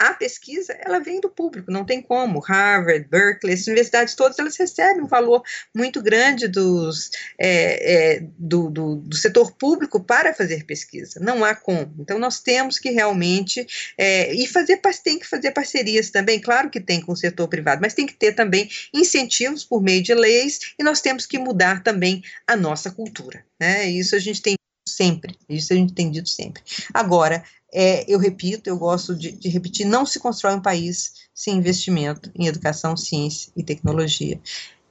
[0.00, 2.40] A pesquisa, ela vem do público, não tem como.
[2.40, 5.42] Harvard, Berkeley, as universidades todas, elas recebem um valor
[5.76, 11.54] muito grande dos, é, é, do, do, do, setor público para fazer pesquisa, não há
[11.54, 11.94] como.
[11.98, 13.66] Então, nós temos que realmente,
[13.98, 17.82] é, e fazer, tem que fazer parcerias também, claro que tem com o setor privado,
[17.82, 21.82] mas tem que ter também incentivos por meio de leis, e nós temos que mudar
[21.82, 24.54] também a nossa cultura, né, isso a gente tem
[24.88, 26.62] sempre, isso a gente tem dito sempre.
[26.92, 31.56] Agora, é, eu repito, eu gosto de, de, repetir, não se constrói um país sem
[31.56, 34.40] investimento em educação, ciência e tecnologia.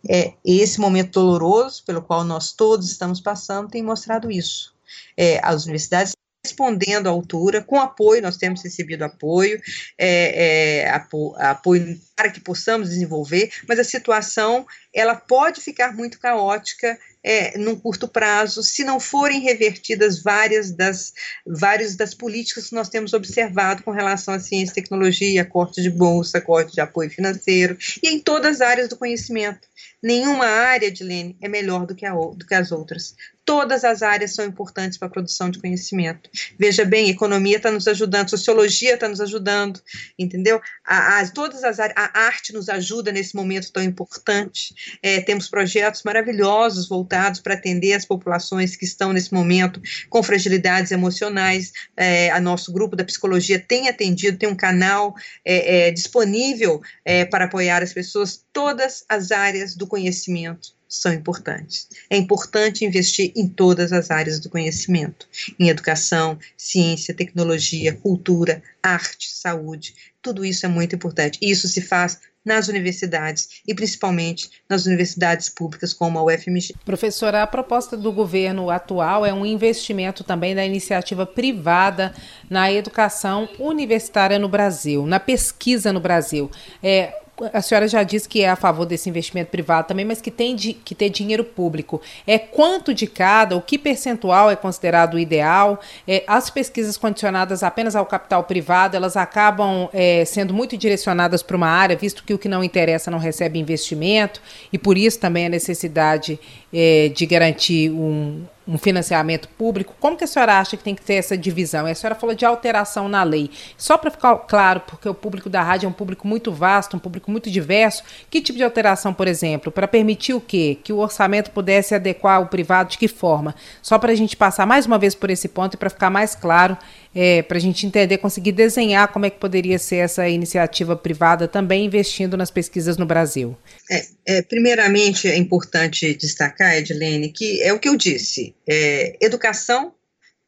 [0.08, 4.74] É, esse momento doloroso pelo qual nós todos estamos passando tem mostrado isso.
[5.18, 6.14] É, as universidades
[6.46, 9.62] respondendo à altura, com apoio, nós temos recebido apoio,
[9.98, 16.18] é, é, apo, apoio para que possamos desenvolver, mas a situação ela pode ficar muito
[16.18, 21.14] caótica é, num curto prazo, se não forem revertidas várias das,
[21.46, 25.90] várias das políticas que nós temos observado com relação à ciência e tecnologia, corte de
[25.90, 29.68] bolsa, corte de apoio financeiro, e em todas as áreas do conhecimento.
[30.02, 33.16] Nenhuma área, Dilene, é melhor do que, a, do que as outras.
[33.44, 36.30] Todas as áreas são importantes para a produção de conhecimento.
[36.58, 39.82] Veja bem, economia está nos ajudando, sociologia está nos ajudando,
[40.18, 40.62] entendeu?
[40.86, 44.74] A, a, todas as áreas, a arte nos ajuda nesse momento tão importante.
[45.02, 47.09] É, temos projetos maravilhosos voltados
[47.42, 51.72] para atender as populações que estão nesse momento com fragilidades emocionais.
[51.98, 57.26] É, a nosso grupo da psicologia tem atendido, tem um canal é, é disponível é,
[57.26, 58.44] para apoiar as pessoas.
[58.54, 61.88] Todas as áreas do conhecimento são importantes.
[62.10, 65.30] É importante investir em todas as áreas do conhecimento,
[65.60, 69.94] em educação, ciência, tecnologia, cultura, arte, saúde.
[70.20, 71.38] Tudo isso é muito importante.
[71.42, 72.20] Isso se faz
[72.50, 76.74] nas universidades e principalmente nas universidades públicas como a UFMG.
[76.84, 82.12] Professora, a proposta do governo atual é um investimento também da iniciativa privada
[82.50, 86.50] na educação universitária no Brasil, na pesquisa no Brasil.
[86.82, 87.14] É,
[87.54, 90.56] a senhora já disse que é a favor desse investimento privado também, mas que tem
[90.56, 92.02] de, que ter dinheiro público.
[92.26, 95.80] É quanto de cada, o que percentual é considerado ideal?
[96.08, 101.56] É, as pesquisas condicionadas apenas ao capital privado, elas acabam é, sendo muito direcionadas para
[101.56, 105.46] uma área, visto que o que não interessa não recebe investimento, e por isso também
[105.46, 106.40] a necessidade
[106.74, 111.02] é, de garantir um um financiamento público, como que a senhora acha que tem que
[111.02, 111.88] ter essa divisão?
[111.88, 113.50] A senhora falou de alteração na lei.
[113.76, 117.00] Só para ficar claro, porque o público da rádio é um público muito vasto, um
[117.00, 120.78] público muito diverso, que tipo de alteração, por exemplo, para permitir o quê?
[120.84, 123.56] Que o orçamento pudesse adequar o privado, de que forma?
[123.82, 126.36] Só para a gente passar mais uma vez por esse ponto e para ficar mais
[126.36, 126.78] claro,
[127.14, 131.48] é, para a gente entender, conseguir desenhar como é que poderia ser essa iniciativa privada
[131.48, 133.58] também investindo nas pesquisas no Brasil.
[133.90, 139.94] É, é, primeiramente, é importante destacar, Edilene, que é o que eu disse: é, educação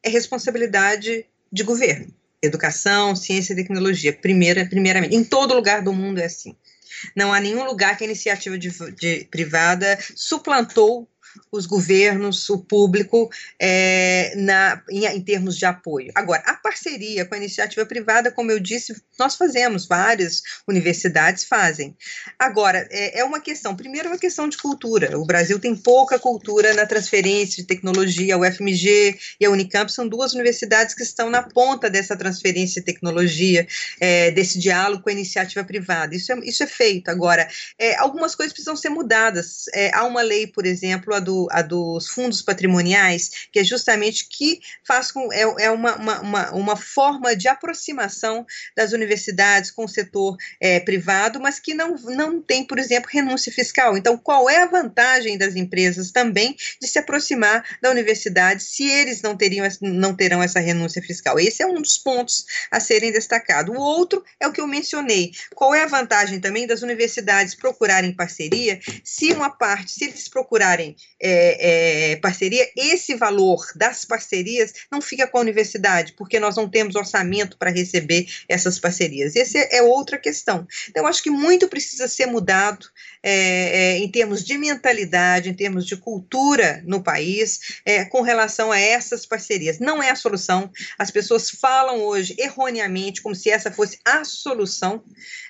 [0.02, 2.06] é responsabilidade de governo.
[2.40, 5.14] Educação, ciência e tecnologia, primeira, primeiramente.
[5.14, 6.56] Em todo lugar do mundo é assim.
[7.16, 11.08] Não há nenhum lugar que a iniciativa de, de privada suplantou
[11.50, 13.30] os governos, o público,
[13.60, 16.10] é, na, em, em, termos de apoio.
[16.14, 21.96] Agora, a parceria com a iniciativa privada, como eu disse, nós fazemos, várias universidades fazem.
[22.38, 25.18] Agora, é, é uma questão, primeiro, uma questão de cultura.
[25.18, 28.34] O Brasil tem pouca cultura na transferência de tecnologia.
[28.34, 32.86] A UFMG e a Unicamp são duas universidades que estão na ponta dessa transferência de
[32.86, 33.66] tecnologia,
[34.00, 36.14] é, desse diálogo com a iniciativa privada.
[36.14, 37.08] Isso é, isso é feito.
[37.08, 39.64] Agora, é, algumas coisas precisam ser mudadas.
[39.74, 44.28] É, há uma lei, por exemplo, a do, a dos fundos patrimoniais, que é justamente
[44.28, 48.44] que faz com, é, é uma, uma, uma, forma de aproximação
[48.76, 53.50] das universidades com o setor é, privado, mas que não, não tem, por exemplo, renúncia
[53.50, 53.96] fiscal.
[53.96, 59.22] Então, qual é a vantagem das empresas também de se aproximar da universidade se eles
[59.22, 61.38] não, teriam, não terão essa renúncia fiscal?
[61.38, 63.74] Esse é um dos pontos a serem destacados.
[63.74, 65.32] O outro é o que eu mencionei.
[65.54, 70.96] Qual é a vantagem também das universidades procurarem parceria se uma parte, se eles procurarem
[71.22, 76.68] é, é, parceria, esse valor das parcerias não fica com a universidade, porque nós não
[76.68, 79.36] temos orçamento para receber essas parcerias.
[79.36, 80.66] Essa é, outra questão.
[80.88, 82.86] Então, acho que muito precisa ser mudado
[83.22, 88.72] é, é, em termos de mentalidade, em termos de cultura no país, é, com relação
[88.72, 89.78] a essas parcerias.
[89.78, 90.70] Não é a solução.
[90.98, 95.04] As pessoas falam hoje erroneamente como se essa fosse a solução,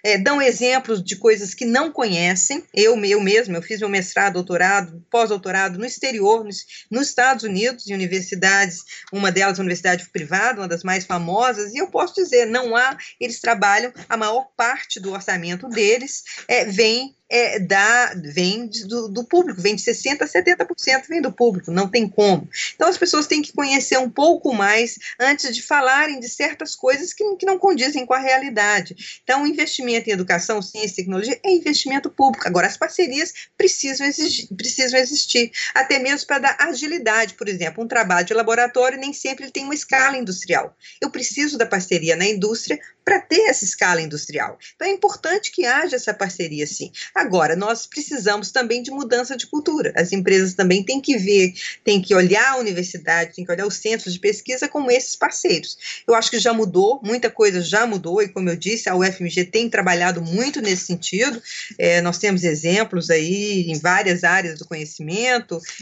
[0.04, 2.62] é, dão exemplos de coisas que não conhecem.
[2.74, 7.88] Eu, eu mesmo, eu fiz meu mestrado, doutorado, pós-doutorado no exterior, nos, nos Estados Unidos,
[7.88, 12.76] em universidades, uma delas universidade privada, uma das mais famosas, e eu posso dizer, não
[12.76, 19.08] há, eles trabalham, a maior parte do orçamento deles é, vem é, da, vem do,
[19.08, 22.46] do, público, vem de 60% a 70% vem do público, não tem como.
[22.74, 27.14] Então as pessoas têm que conhecer um pouco mais antes de falarem de certas coisas
[27.14, 28.94] que, que não condizem com a realidade.
[29.24, 32.46] Então, o investimento em educação, ciência e tecnologia é investimento público.
[32.46, 35.41] Agora, as parcerias precisam existir, precisam existir
[35.74, 37.34] até mesmo para dar agilidade.
[37.34, 40.76] Por exemplo, um trabalho de laboratório nem sempre tem uma escala industrial.
[41.00, 44.58] Eu preciso da parceria na indústria para ter essa escala industrial.
[44.74, 46.90] Então é importante que haja essa parceria, sim.
[47.14, 49.92] Agora, nós precisamos também de mudança de cultura.
[49.96, 51.52] As empresas também têm que ver,
[51.84, 55.76] têm que olhar a universidade, têm que olhar os centros de pesquisa como esses parceiros.
[56.06, 59.46] Eu acho que já mudou, muita coisa já mudou, e como eu disse, a UFMG
[59.46, 61.42] tem trabalhado muito nesse sentido.
[61.78, 65.31] É, nós temos exemplos aí em várias áreas do conhecimento.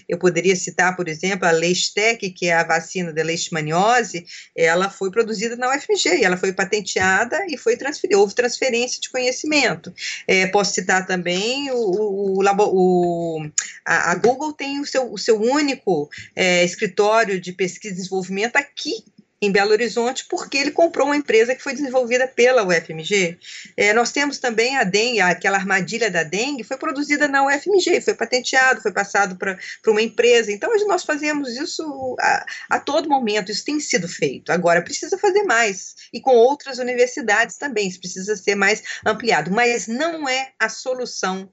[0.08, 4.26] Eu poderia citar, por exemplo, a Leistec, que é a vacina da leishmaniose,
[4.56, 9.92] ela foi produzida na UFMG ela foi patenteada e foi transferida, houve transferência de conhecimento.
[10.26, 13.50] É, posso citar também o, o, o
[13.84, 18.56] a, a, Google tem o seu, o seu único é, escritório de pesquisa e desenvolvimento
[18.56, 19.04] aqui
[19.42, 23.38] em Belo Horizonte, porque ele comprou uma empresa que foi desenvolvida pela UFMG.
[23.74, 28.14] É, nós temos também a dengue, aquela armadilha da dengue, foi produzida na UFMG, foi
[28.14, 30.52] patenteado, foi passado para uma empresa.
[30.52, 34.52] Então, nós fazemos isso a, a todo momento, isso tem sido feito.
[34.52, 39.86] Agora, precisa fazer mais, e com outras universidades também, isso precisa ser mais ampliado, mas
[39.86, 41.50] não é a solução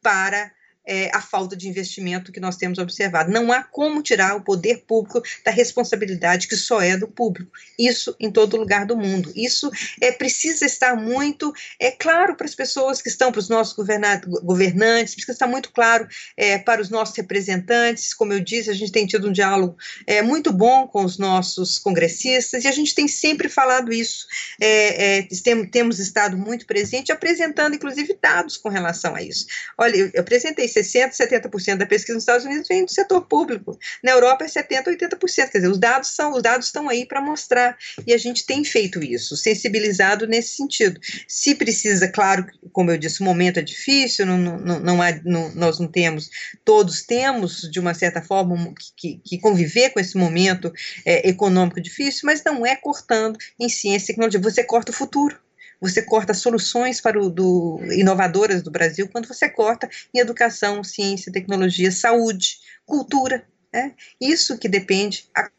[0.00, 0.52] para
[0.86, 3.30] é, a falta de investimento que nós temos observado.
[3.30, 7.50] Não há como tirar o poder público da responsabilidade que só é do público.
[7.78, 9.32] Isso em todo lugar do mundo.
[9.34, 9.70] Isso
[10.00, 15.14] é precisa estar muito é claro para as pessoas que estão, para os nossos governantes,
[15.14, 16.06] precisa estar muito claro
[16.36, 18.12] é, para os nossos representantes.
[18.12, 19.76] Como eu disse, a gente tem tido um diálogo
[20.06, 24.26] é, muito bom com os nossos congressistas e a gente tem sempre falado isso.
[24.60, 29.46] É, é, tem, temos estado muito presente, apresentando inclusive dados com relação a isso.
[29.78, 33.78] Olha, eu apresentei 60%, 70% da pesquisa nos Estados Unidos vem do setor público.
[34.02, 35.50] Na Europa é 70%, 80%.
[35.50, 37.76] Quer dizer, os dados são, os dados estão aí para mostrar.
[38.06, 41.00] E a gente tem feito isso, sensibilizado nesse sentido.
[41.28, 45.54] Se precisa, claro, como eu disse, o momento é difícil, não, não, não há, não,
[45.54, 46.30] nós não temos,
[46.64, 50.72] todos temos, de uma certa forma, que, que conviver com esse momento
[51.04, 54.40] é, econômico difícil, mas não é cortando em ciência e tecnologia.
[54.40, 55.43] Você corta o futuro
[55.84, 61.30] você corta soluções para o do, inovadoras do Brasil quando você corta em educação, ciência,
[61.30, 63.46] tecnologia, saúde, cultura.
[63.70, 65.50] É isso que depende a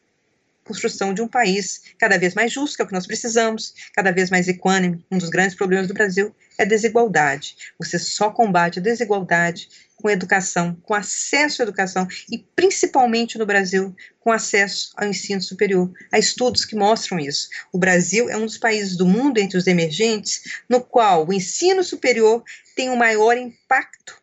[0.66, 4.12] construção de um país cada vez mais justo, que é o que nós precisamos, cada
[4.12, 5.06] vez mais equânime.
[5.12, 7.56] Um dos grandes problemas do Brasil é a desigualdade.
[7.80, 13.96] Você só combate a desigualdade com educação, com acesso à educação e principalmente no Brasil,
[14.20, 15.92] com acesso ao ensino superior.
[16.12, 17.48] Há estudos que mostram isso.
[17.72, 21.84] O Brasil é um dos países do mundo entre os emergentes no qual o ensino
[21.84, 22.44] superior
[22.76, 24.16] tem o maior impacto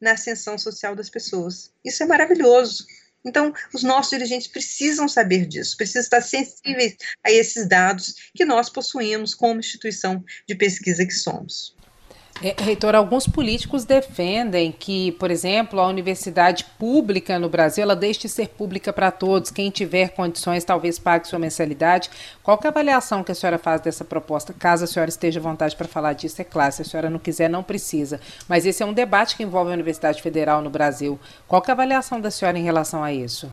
[0.00, 1.70] na ascensão social das pessoas.
[1.84, 2.86] Isso é maravilhoso.
[3.24, 8.70] Então, os nossos dirigentes precisam saber disso, precisam estar sensíveis a esses dados que nós
[8.70, 11.76] possuímos como instituição de pesquisa que somos.
[12.40, 18.28] Reitor, alguns políticos defendem que, por exemplo, a universidade pública no Brasil ela deixe de
[18.30, 19.50] ser pública para todos.
[19.50, 22.08] Quem tiver condições talvez pague sua mensalidade.
[22.42, 24.54] Qual é a avaliação que a senhora faz dessa proposta?
[24.58, 26.72] Caso a senhora esteja à vontade para falar disso, é claro.
[26.72, 28.18] Se a senhora não quiser, não precisa.
[28.48, 31.20] Mas esse é um debate que envolve a Universidade Federal no Brasil.
[31.46, 33.50] Qual é a avaliação da senhora em relação a isso?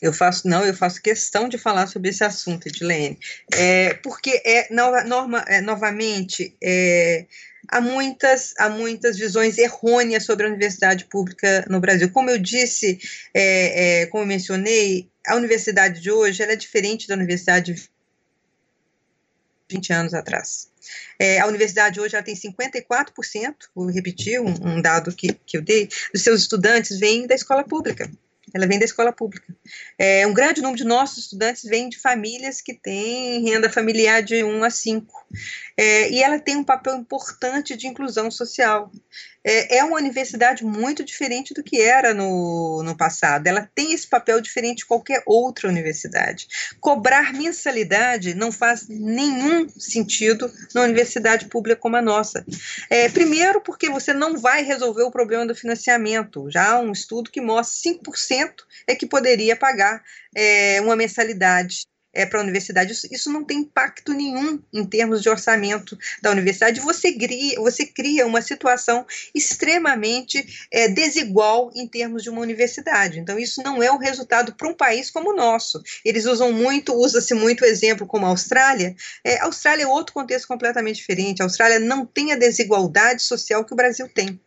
[0.00, 3.18] Eu faço, não, eu faço questão de falar sobre esse assunto, Edilene,
[3.52, 7.26] é, porque é, norma, é, novamente, é,
[7.68, 12.10] há muitas, há muitas visões errôneas sobre a universidade pública no Brasil.
[12.10, 12.98] Como eu disse,
[13.34, 17.90] é, é, como eu mencionei, a universidade de hoje é diferente da universidade de
[19.70, 20.68] 20 anos atrás.
[21.18, 25.62] É, a universidade hoje ela tem 54%, vou repetir um, um dado que, que eu
[25.62, 28.10] dei, dos seus estudantes vêm da escola pública
[28.54, 29.54] ela vem da escola pública.
[29.98, 34.42] É, um grande número de nossos estudantes vem de famílias que têm renda familiar de
[34.42, 35.26] 1 a 5.
[35.76, 38.90] É, e ela tem um papel importante de inclusão social.
[39.50, 43.46] É, é, uma universidade muito diferente do que era no, no passado.
[43.46, 46.46] Ela tem esse papel diferente de qualquer outra universidade.
[46.78, 52.44] Cobrar mensalidade não faz nenhum sentido na universidade pública como a nossa.
[52.90, 56.50] É, primeiro, porque você não vai resolver o problema do financiamento.
[56.50, 58.52] Já há um estudo que mostra 5%
[58.86, 60.02] é que poderia pagar
[60.34, 62.92] é, uma mensalidade é, para a universidade.
[62.92, 66.80] Isso, isso, não tem impacto nenhum em termos de orçamento da universidade.
[66.80, 73.18] Você cria, você cria uma situação extremamente é, desigual em termos de uma universidade.
[73.18, 75.82] Então, isso não é o resultado para um país como o nosso.
[76.04, 78.94] Eles usam muito, usa-se muito exemplo como a Austrália.
[79.24, 81.42] É, a Austrália é outro contexto completamente diferente.
[81.42, 84.40] A Austrália não tem a desigualdade social que o Brasil tem.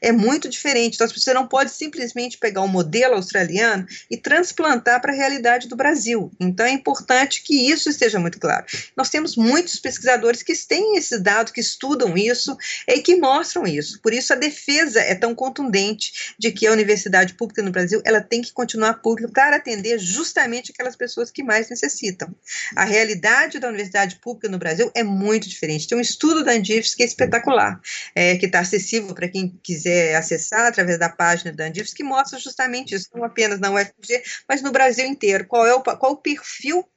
[0.00, 0.94] É muito diferente.
[0.94, 5.76] Então, você não pode simplesmente pegar um modelo australiano e transplantar para a realidade do
[5.76, 6.30] Brasil.
[6.38, 8.64] Então, é importante que isso esteja muito claro.
[8.96, 12.56] Nós temos muitos pesquisadores que têm esse dado, que estudam isso
[12.86, 14.00] e que mostram isso.
[14.00, 18.20] Por isso, a defesa é tão contundente de que a universidade pública no Brasil ela
[18.20, 22.34] tem que continuar pública para atender justamente aquelas pessoas que mais necessitam.
[22.76, 25.86] A realidade da universidade pública no Brasil é muito diferente.
[25.88, 27.80] Tem um estudo da Andifes que é espetacular,
[28.14, 32.38] é, que está acessível para quem quiser acessar através da página da Andifes, que mostra
[32.38, 35.46] justamente isso, não apenas na UFG, mas no Brasil inteiro.
[35.46, 36.88] Qual é o, qual o perfil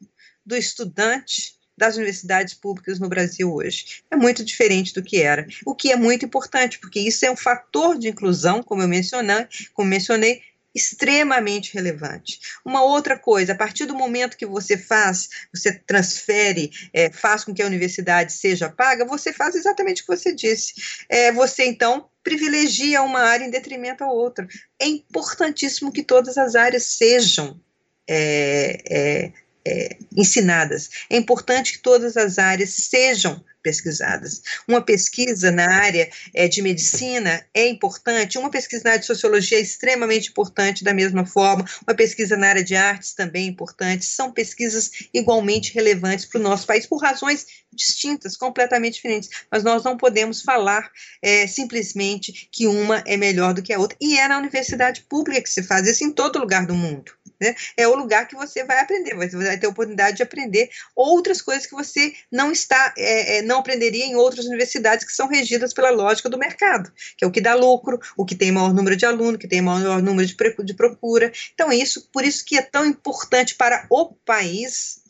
[0.45, 4.03] do estudante das universidades públicas no Brasil hoje.
[4.11, 5.47] É muito diferente do que era.
[5.65, 9.47] O que é muito importante, porque isso é um fator de inclusão, como eu mencionei,
[9.73, 10.41] como mencionei
[10.75, 12.39] extremamente relevante.
[12.63, 17.53] Uma outra coisa, a partir do momento que você faz, você transfere, é, faz com
[17.53, 20.73] que a universidade seja paga, você faz exatamente o que você disse.
[21.09, 24.47] É, você então privilegia uma área em detrimento à outra.
[24.79, 27.59] É importantíssimo que todas as áreas sejam
[28.07, 29.33] é, é,
[29.65, 30.89] é ensinadas.
[31.09, 34.41] É importante que todas as áreas sejam pesquisadas.
[34.67, 39.57] Uma pesquisa na área é, de medicina é importante, uma pesquisa na área de sociologia
[39.57, 44.05] é extremamente importante da mesma forma, uma pesquisa na área de artes também é importante,
[44.05, 49.83] são pesquisas igualmente relevantes para o nosso país, por razões distintas, completamente diferentes, mas nós
[49.83, 50.91] não podemos falar
[51.21, 55.41] é, simplesmente que uma é melhor do que a outra, e é na universidade pública
[55.41, 57.13] que se faz isso em todo lugar do mundo.
[57.41, 57.55] Né?
[57.75, 61.41] É o lugar que você vai aprender, você vai ter a oportunidade de aprender outras
[61.41, 65.73] coisas que você não está, é, é, não aprenderia em outras universidades que são regidas
[65.73, 68.95] pela lógica do mercado, que é o que dá lucro, o que tem maior número
[68.95, 71.31] de alunos, que tem maior número de, de procura.
[71.51, 75.01] Então, isso, por isso que é tão importante para o país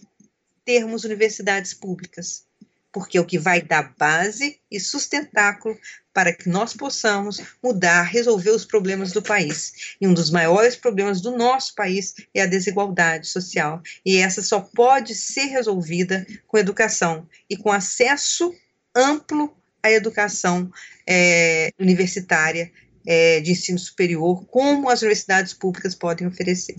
[0.64, 2.46] termos universidades públicas
[2.92, 5.78] porque é o que vai dar base e sustentáculo
[6.14, 9.96] para que nós possamos mudar, resolver os problemas do país.
[10.00, 13.82] E um dos maiores problemas do nosso país é a desigualdade social.
[14.06, 18.54] E essa só pode ser resolvida com educação e com acesso
[18.96, 20.70] amplo à educação
[21.08, 22.72] é, universitária
[23.06, 26.76] é, de ensino superior, como as universidades públicas podem oferecer.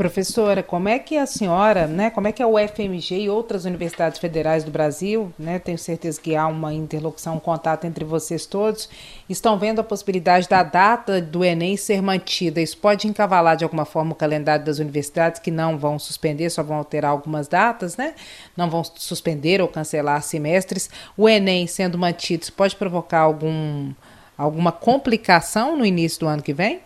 [0.00, 4.18] Professora, como é que a senhora, né, como é que a UFMG e outras universidades
[4.18, 8.88] federais do Brasil, né, tenho certeza que há uma interlocução, um contato entre vocês todos,
[9.28, 12.62] estão vendo a possibilidade da data do Enem ser mantida?
[12.62, 16.62] Isso pode encavalar de alguma forma o calendário das universidades que não vão suspender, só
[16.62, 18.14] vão alterar algumas datas, né?
[18.56, 20.88] Não vão suspender ou cancelar semestres.
[21.14, 23.92] O Enem sendo mantido, isso pode provocar algum,
[24.38, 26.80] alguma complicação no início do ano que vem?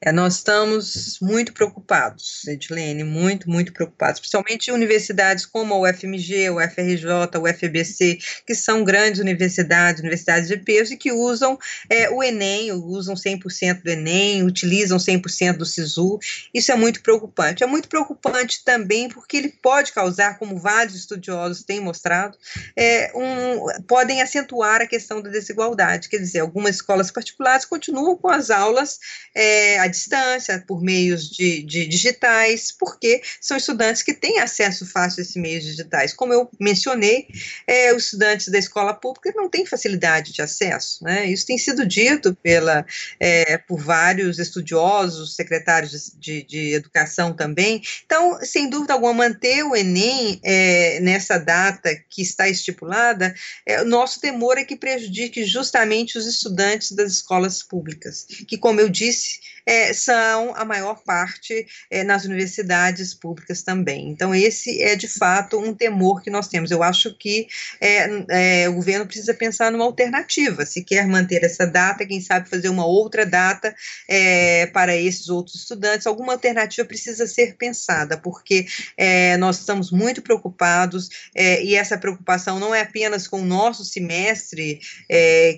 [0.00, 6.56] É, nós estamos muito preocupados, Edilene, muito, muito preocupados, principalmente universidades como a UFMG, o
[6.56, 7.06] UFRJ,
[7.36, 11.56] o UFBC, que são grandes universidades, universidades de peso e que usam
[11.88, 16.18] é, o Enem, usam 100% do Enem, utilizam 100% do SISU.
[16.52, 17.62] Isso é muito preocupante.
[17.62, 22.36] É muito preocupante também porque ele pode causar, como vários estudiosos têm mostrado,
[22.76, 26.08] é, um, podem acentuar a questão da desigualdade.
[26.08, 28.98] Quer dizer, algumas escolas particulares continuam com as aulas.
[29.34, 34.86] É, é, à distância, por meios de, de, digitais, porque são estudantes que têm acesso
[34.86, 36.14] fácil a esses meios digitais.
[36.14, 37.26] Como eu mencionei,
[37.66, 41.04] é, os estudantes da escola pública não têm facilidade de acesso.
[41.04, 41.26] Né?
[41.26, 42.86] Isso tem sido dito pela,
[43.18, 47.82] é, por vários estudiosos, secretários de, de, educação também.
[48.06, 53.34] Então, sem dúvida alguma, manter o Enem é, nessa data que está estipulada,
[53.66, 58.80] é, o nosso temor é que prejudique justamente os estudantes das escolas públicas, que, como
[58.80, 59.40] eu disse,
[59.70, 64.08] é, são a maior parte é, nas universidades públicas também.
[64.08, 66.72] Então, esse é de fato um temor que nós temos.
[66.72, 67.46] Eu acho que
[67.80, 70.66] é, é, o governo precisa pensar numa alternativa.
[70.66, 73.72] Se quer manter essa data, quem sabe fazer uma outra data
[74.08, 78.66] é, para esses outros estudantes, alguma alternativa precisa ser pensada, porque
[78.96, 84.80] é, nós estamos muito preocupados e essa preocupação não é apenas com o nosso semestre,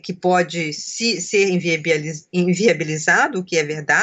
[0.03, 4.02] que pode se, ser inviabiliz, inviabilizado, o que é verdade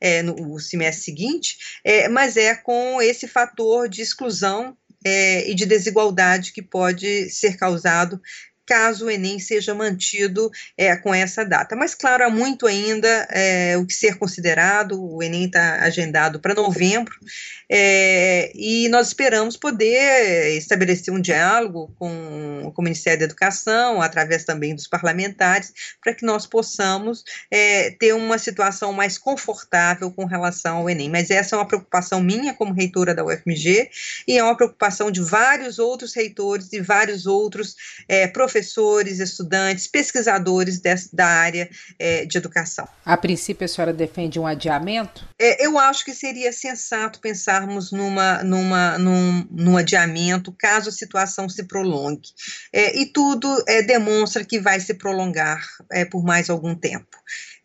[0.00, 5.66] é, no semestre seguinte, é, mas é com esse fator de exclusão é, e de
[5.66, 8.20] desigualdade que pode ser causado
[8.66, 11.76] caso o Enem seja mantido é, com essa data.
[11.76, 16.54] Mas, claro, há muito ainda é, o que ser considerado, o Enem está agendado para
[16.54, 17.14] novembro,
[17.70, 24.44] é, e nós esperamos poder estabelecer um diálogo com, com, o Ministério da Educação, através
[24.44, 30.78] também dos parlamentares, para que nós possamos é, ter uma situação mais confortável com relação
[30.78, 31.08] ao Enem.
[31.08, 33.90] Mas essa é uma preocupação minha como reitora da UFMG
[34.26, 37.76] e é uma preocupação de vários outros reitores e vários outros
[38.08, 40.80] é, professores professores, estudantes, pesquisadores
[41.12, 42.88] da área é, de educação.
[43.04, 45.26] A princípio, a senhora defende um adiamento?
[45.38, 51.48] É, eu acho que seria sensato pensarmos numa, numa, num, num adiamento caso a situação
[51.48, 52.28] se prolongue.
[52.72, 55.60] É, e tudo é, demonstra que vai se prolongar
[55.92, 57.16] é, por mais algum tempo.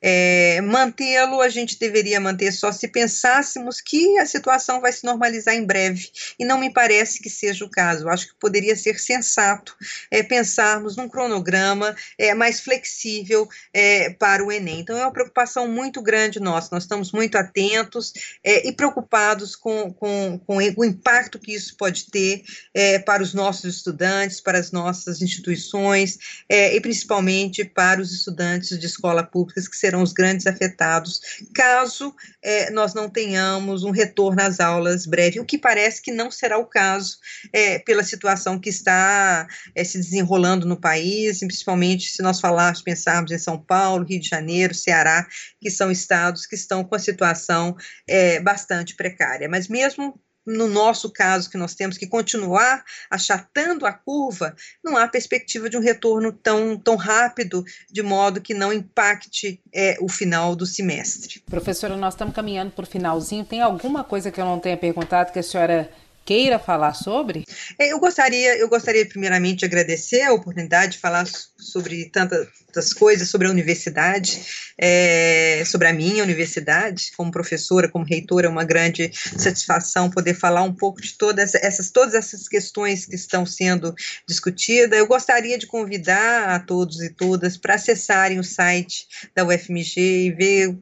[0.02, 5.54] É, Mantê-lo a gente deveria manter só se pensássemos que a situação vai se normalizar
[5.54, 8.10] em breve, e não me parece que seja o caso.
[8.10, 9.76] Acho que poderia ser sensato
[10.10, 14.80] é, pensarmos num cronograma é, mais flexível é, para o Enem.
[14.80, 19.94] Então, é uma preocupação muito grande nossa, nós estamos muito atentos é, e preocupados com,
[19.94, 22.44] com, com, o impacto que isso pode ter
[22.74, 26.18] é, para os nossos estudantes, para as nossas instituições
[26.50, 31.20] e principalmente para os estudantes de escola pública que serão serão os grandes afetados,
[31.54, 36.32] caso é, nós não tenhamos um retorno às aulas breve, o que parece que não
[36.32, 37.18] será o caso
[37.52, 43.32] é, pela situação que está é, se desenrolando no país, principalmente se nós falarmos, pensarmos
[43.32, 45.28] em São Paulo, Rio de Janeiro, Ceará,
[45.60, 47.76] que são estados que estão com a situação
[48.08, 49.50] é, bastante precária.
[49.50, 50.18] Mas mesmo
[50.52, 55.78] no nosso caso, que nós temos que continuar achatando a curva, não há perspectiva de
[55.78, 61.42] um retorno tão, tão rápido, de modo que não impacte é, o final do semestre.
[61.50, 63.46] Professora, nós estamos caminhando para o finalzinho.
[63.46, 65.90] Tem alguma coisa que eu não tenha perguntado que a senhora
[66.26, 67.44] queira falar sobre?
[67.80, 73.30] É, eu gostaria, eu gostaria primeiramente de agradecer a oportunidade de falar sobre tantas coisas,
[73.30, 79.12] sobre a universidade, é, sobre a minha universidade, como professora, como reitora, é uma grande
[79.14, 83.94] satisfação poder falar um pouco de todas essas, todas essas questões que estão sendo
[84.28, 84.98] discutidas.
[84.98, 90.32] Eu gostaria de convidar a todos e todas para acessarem o site da UFMG e
[90.32, 90.78] ver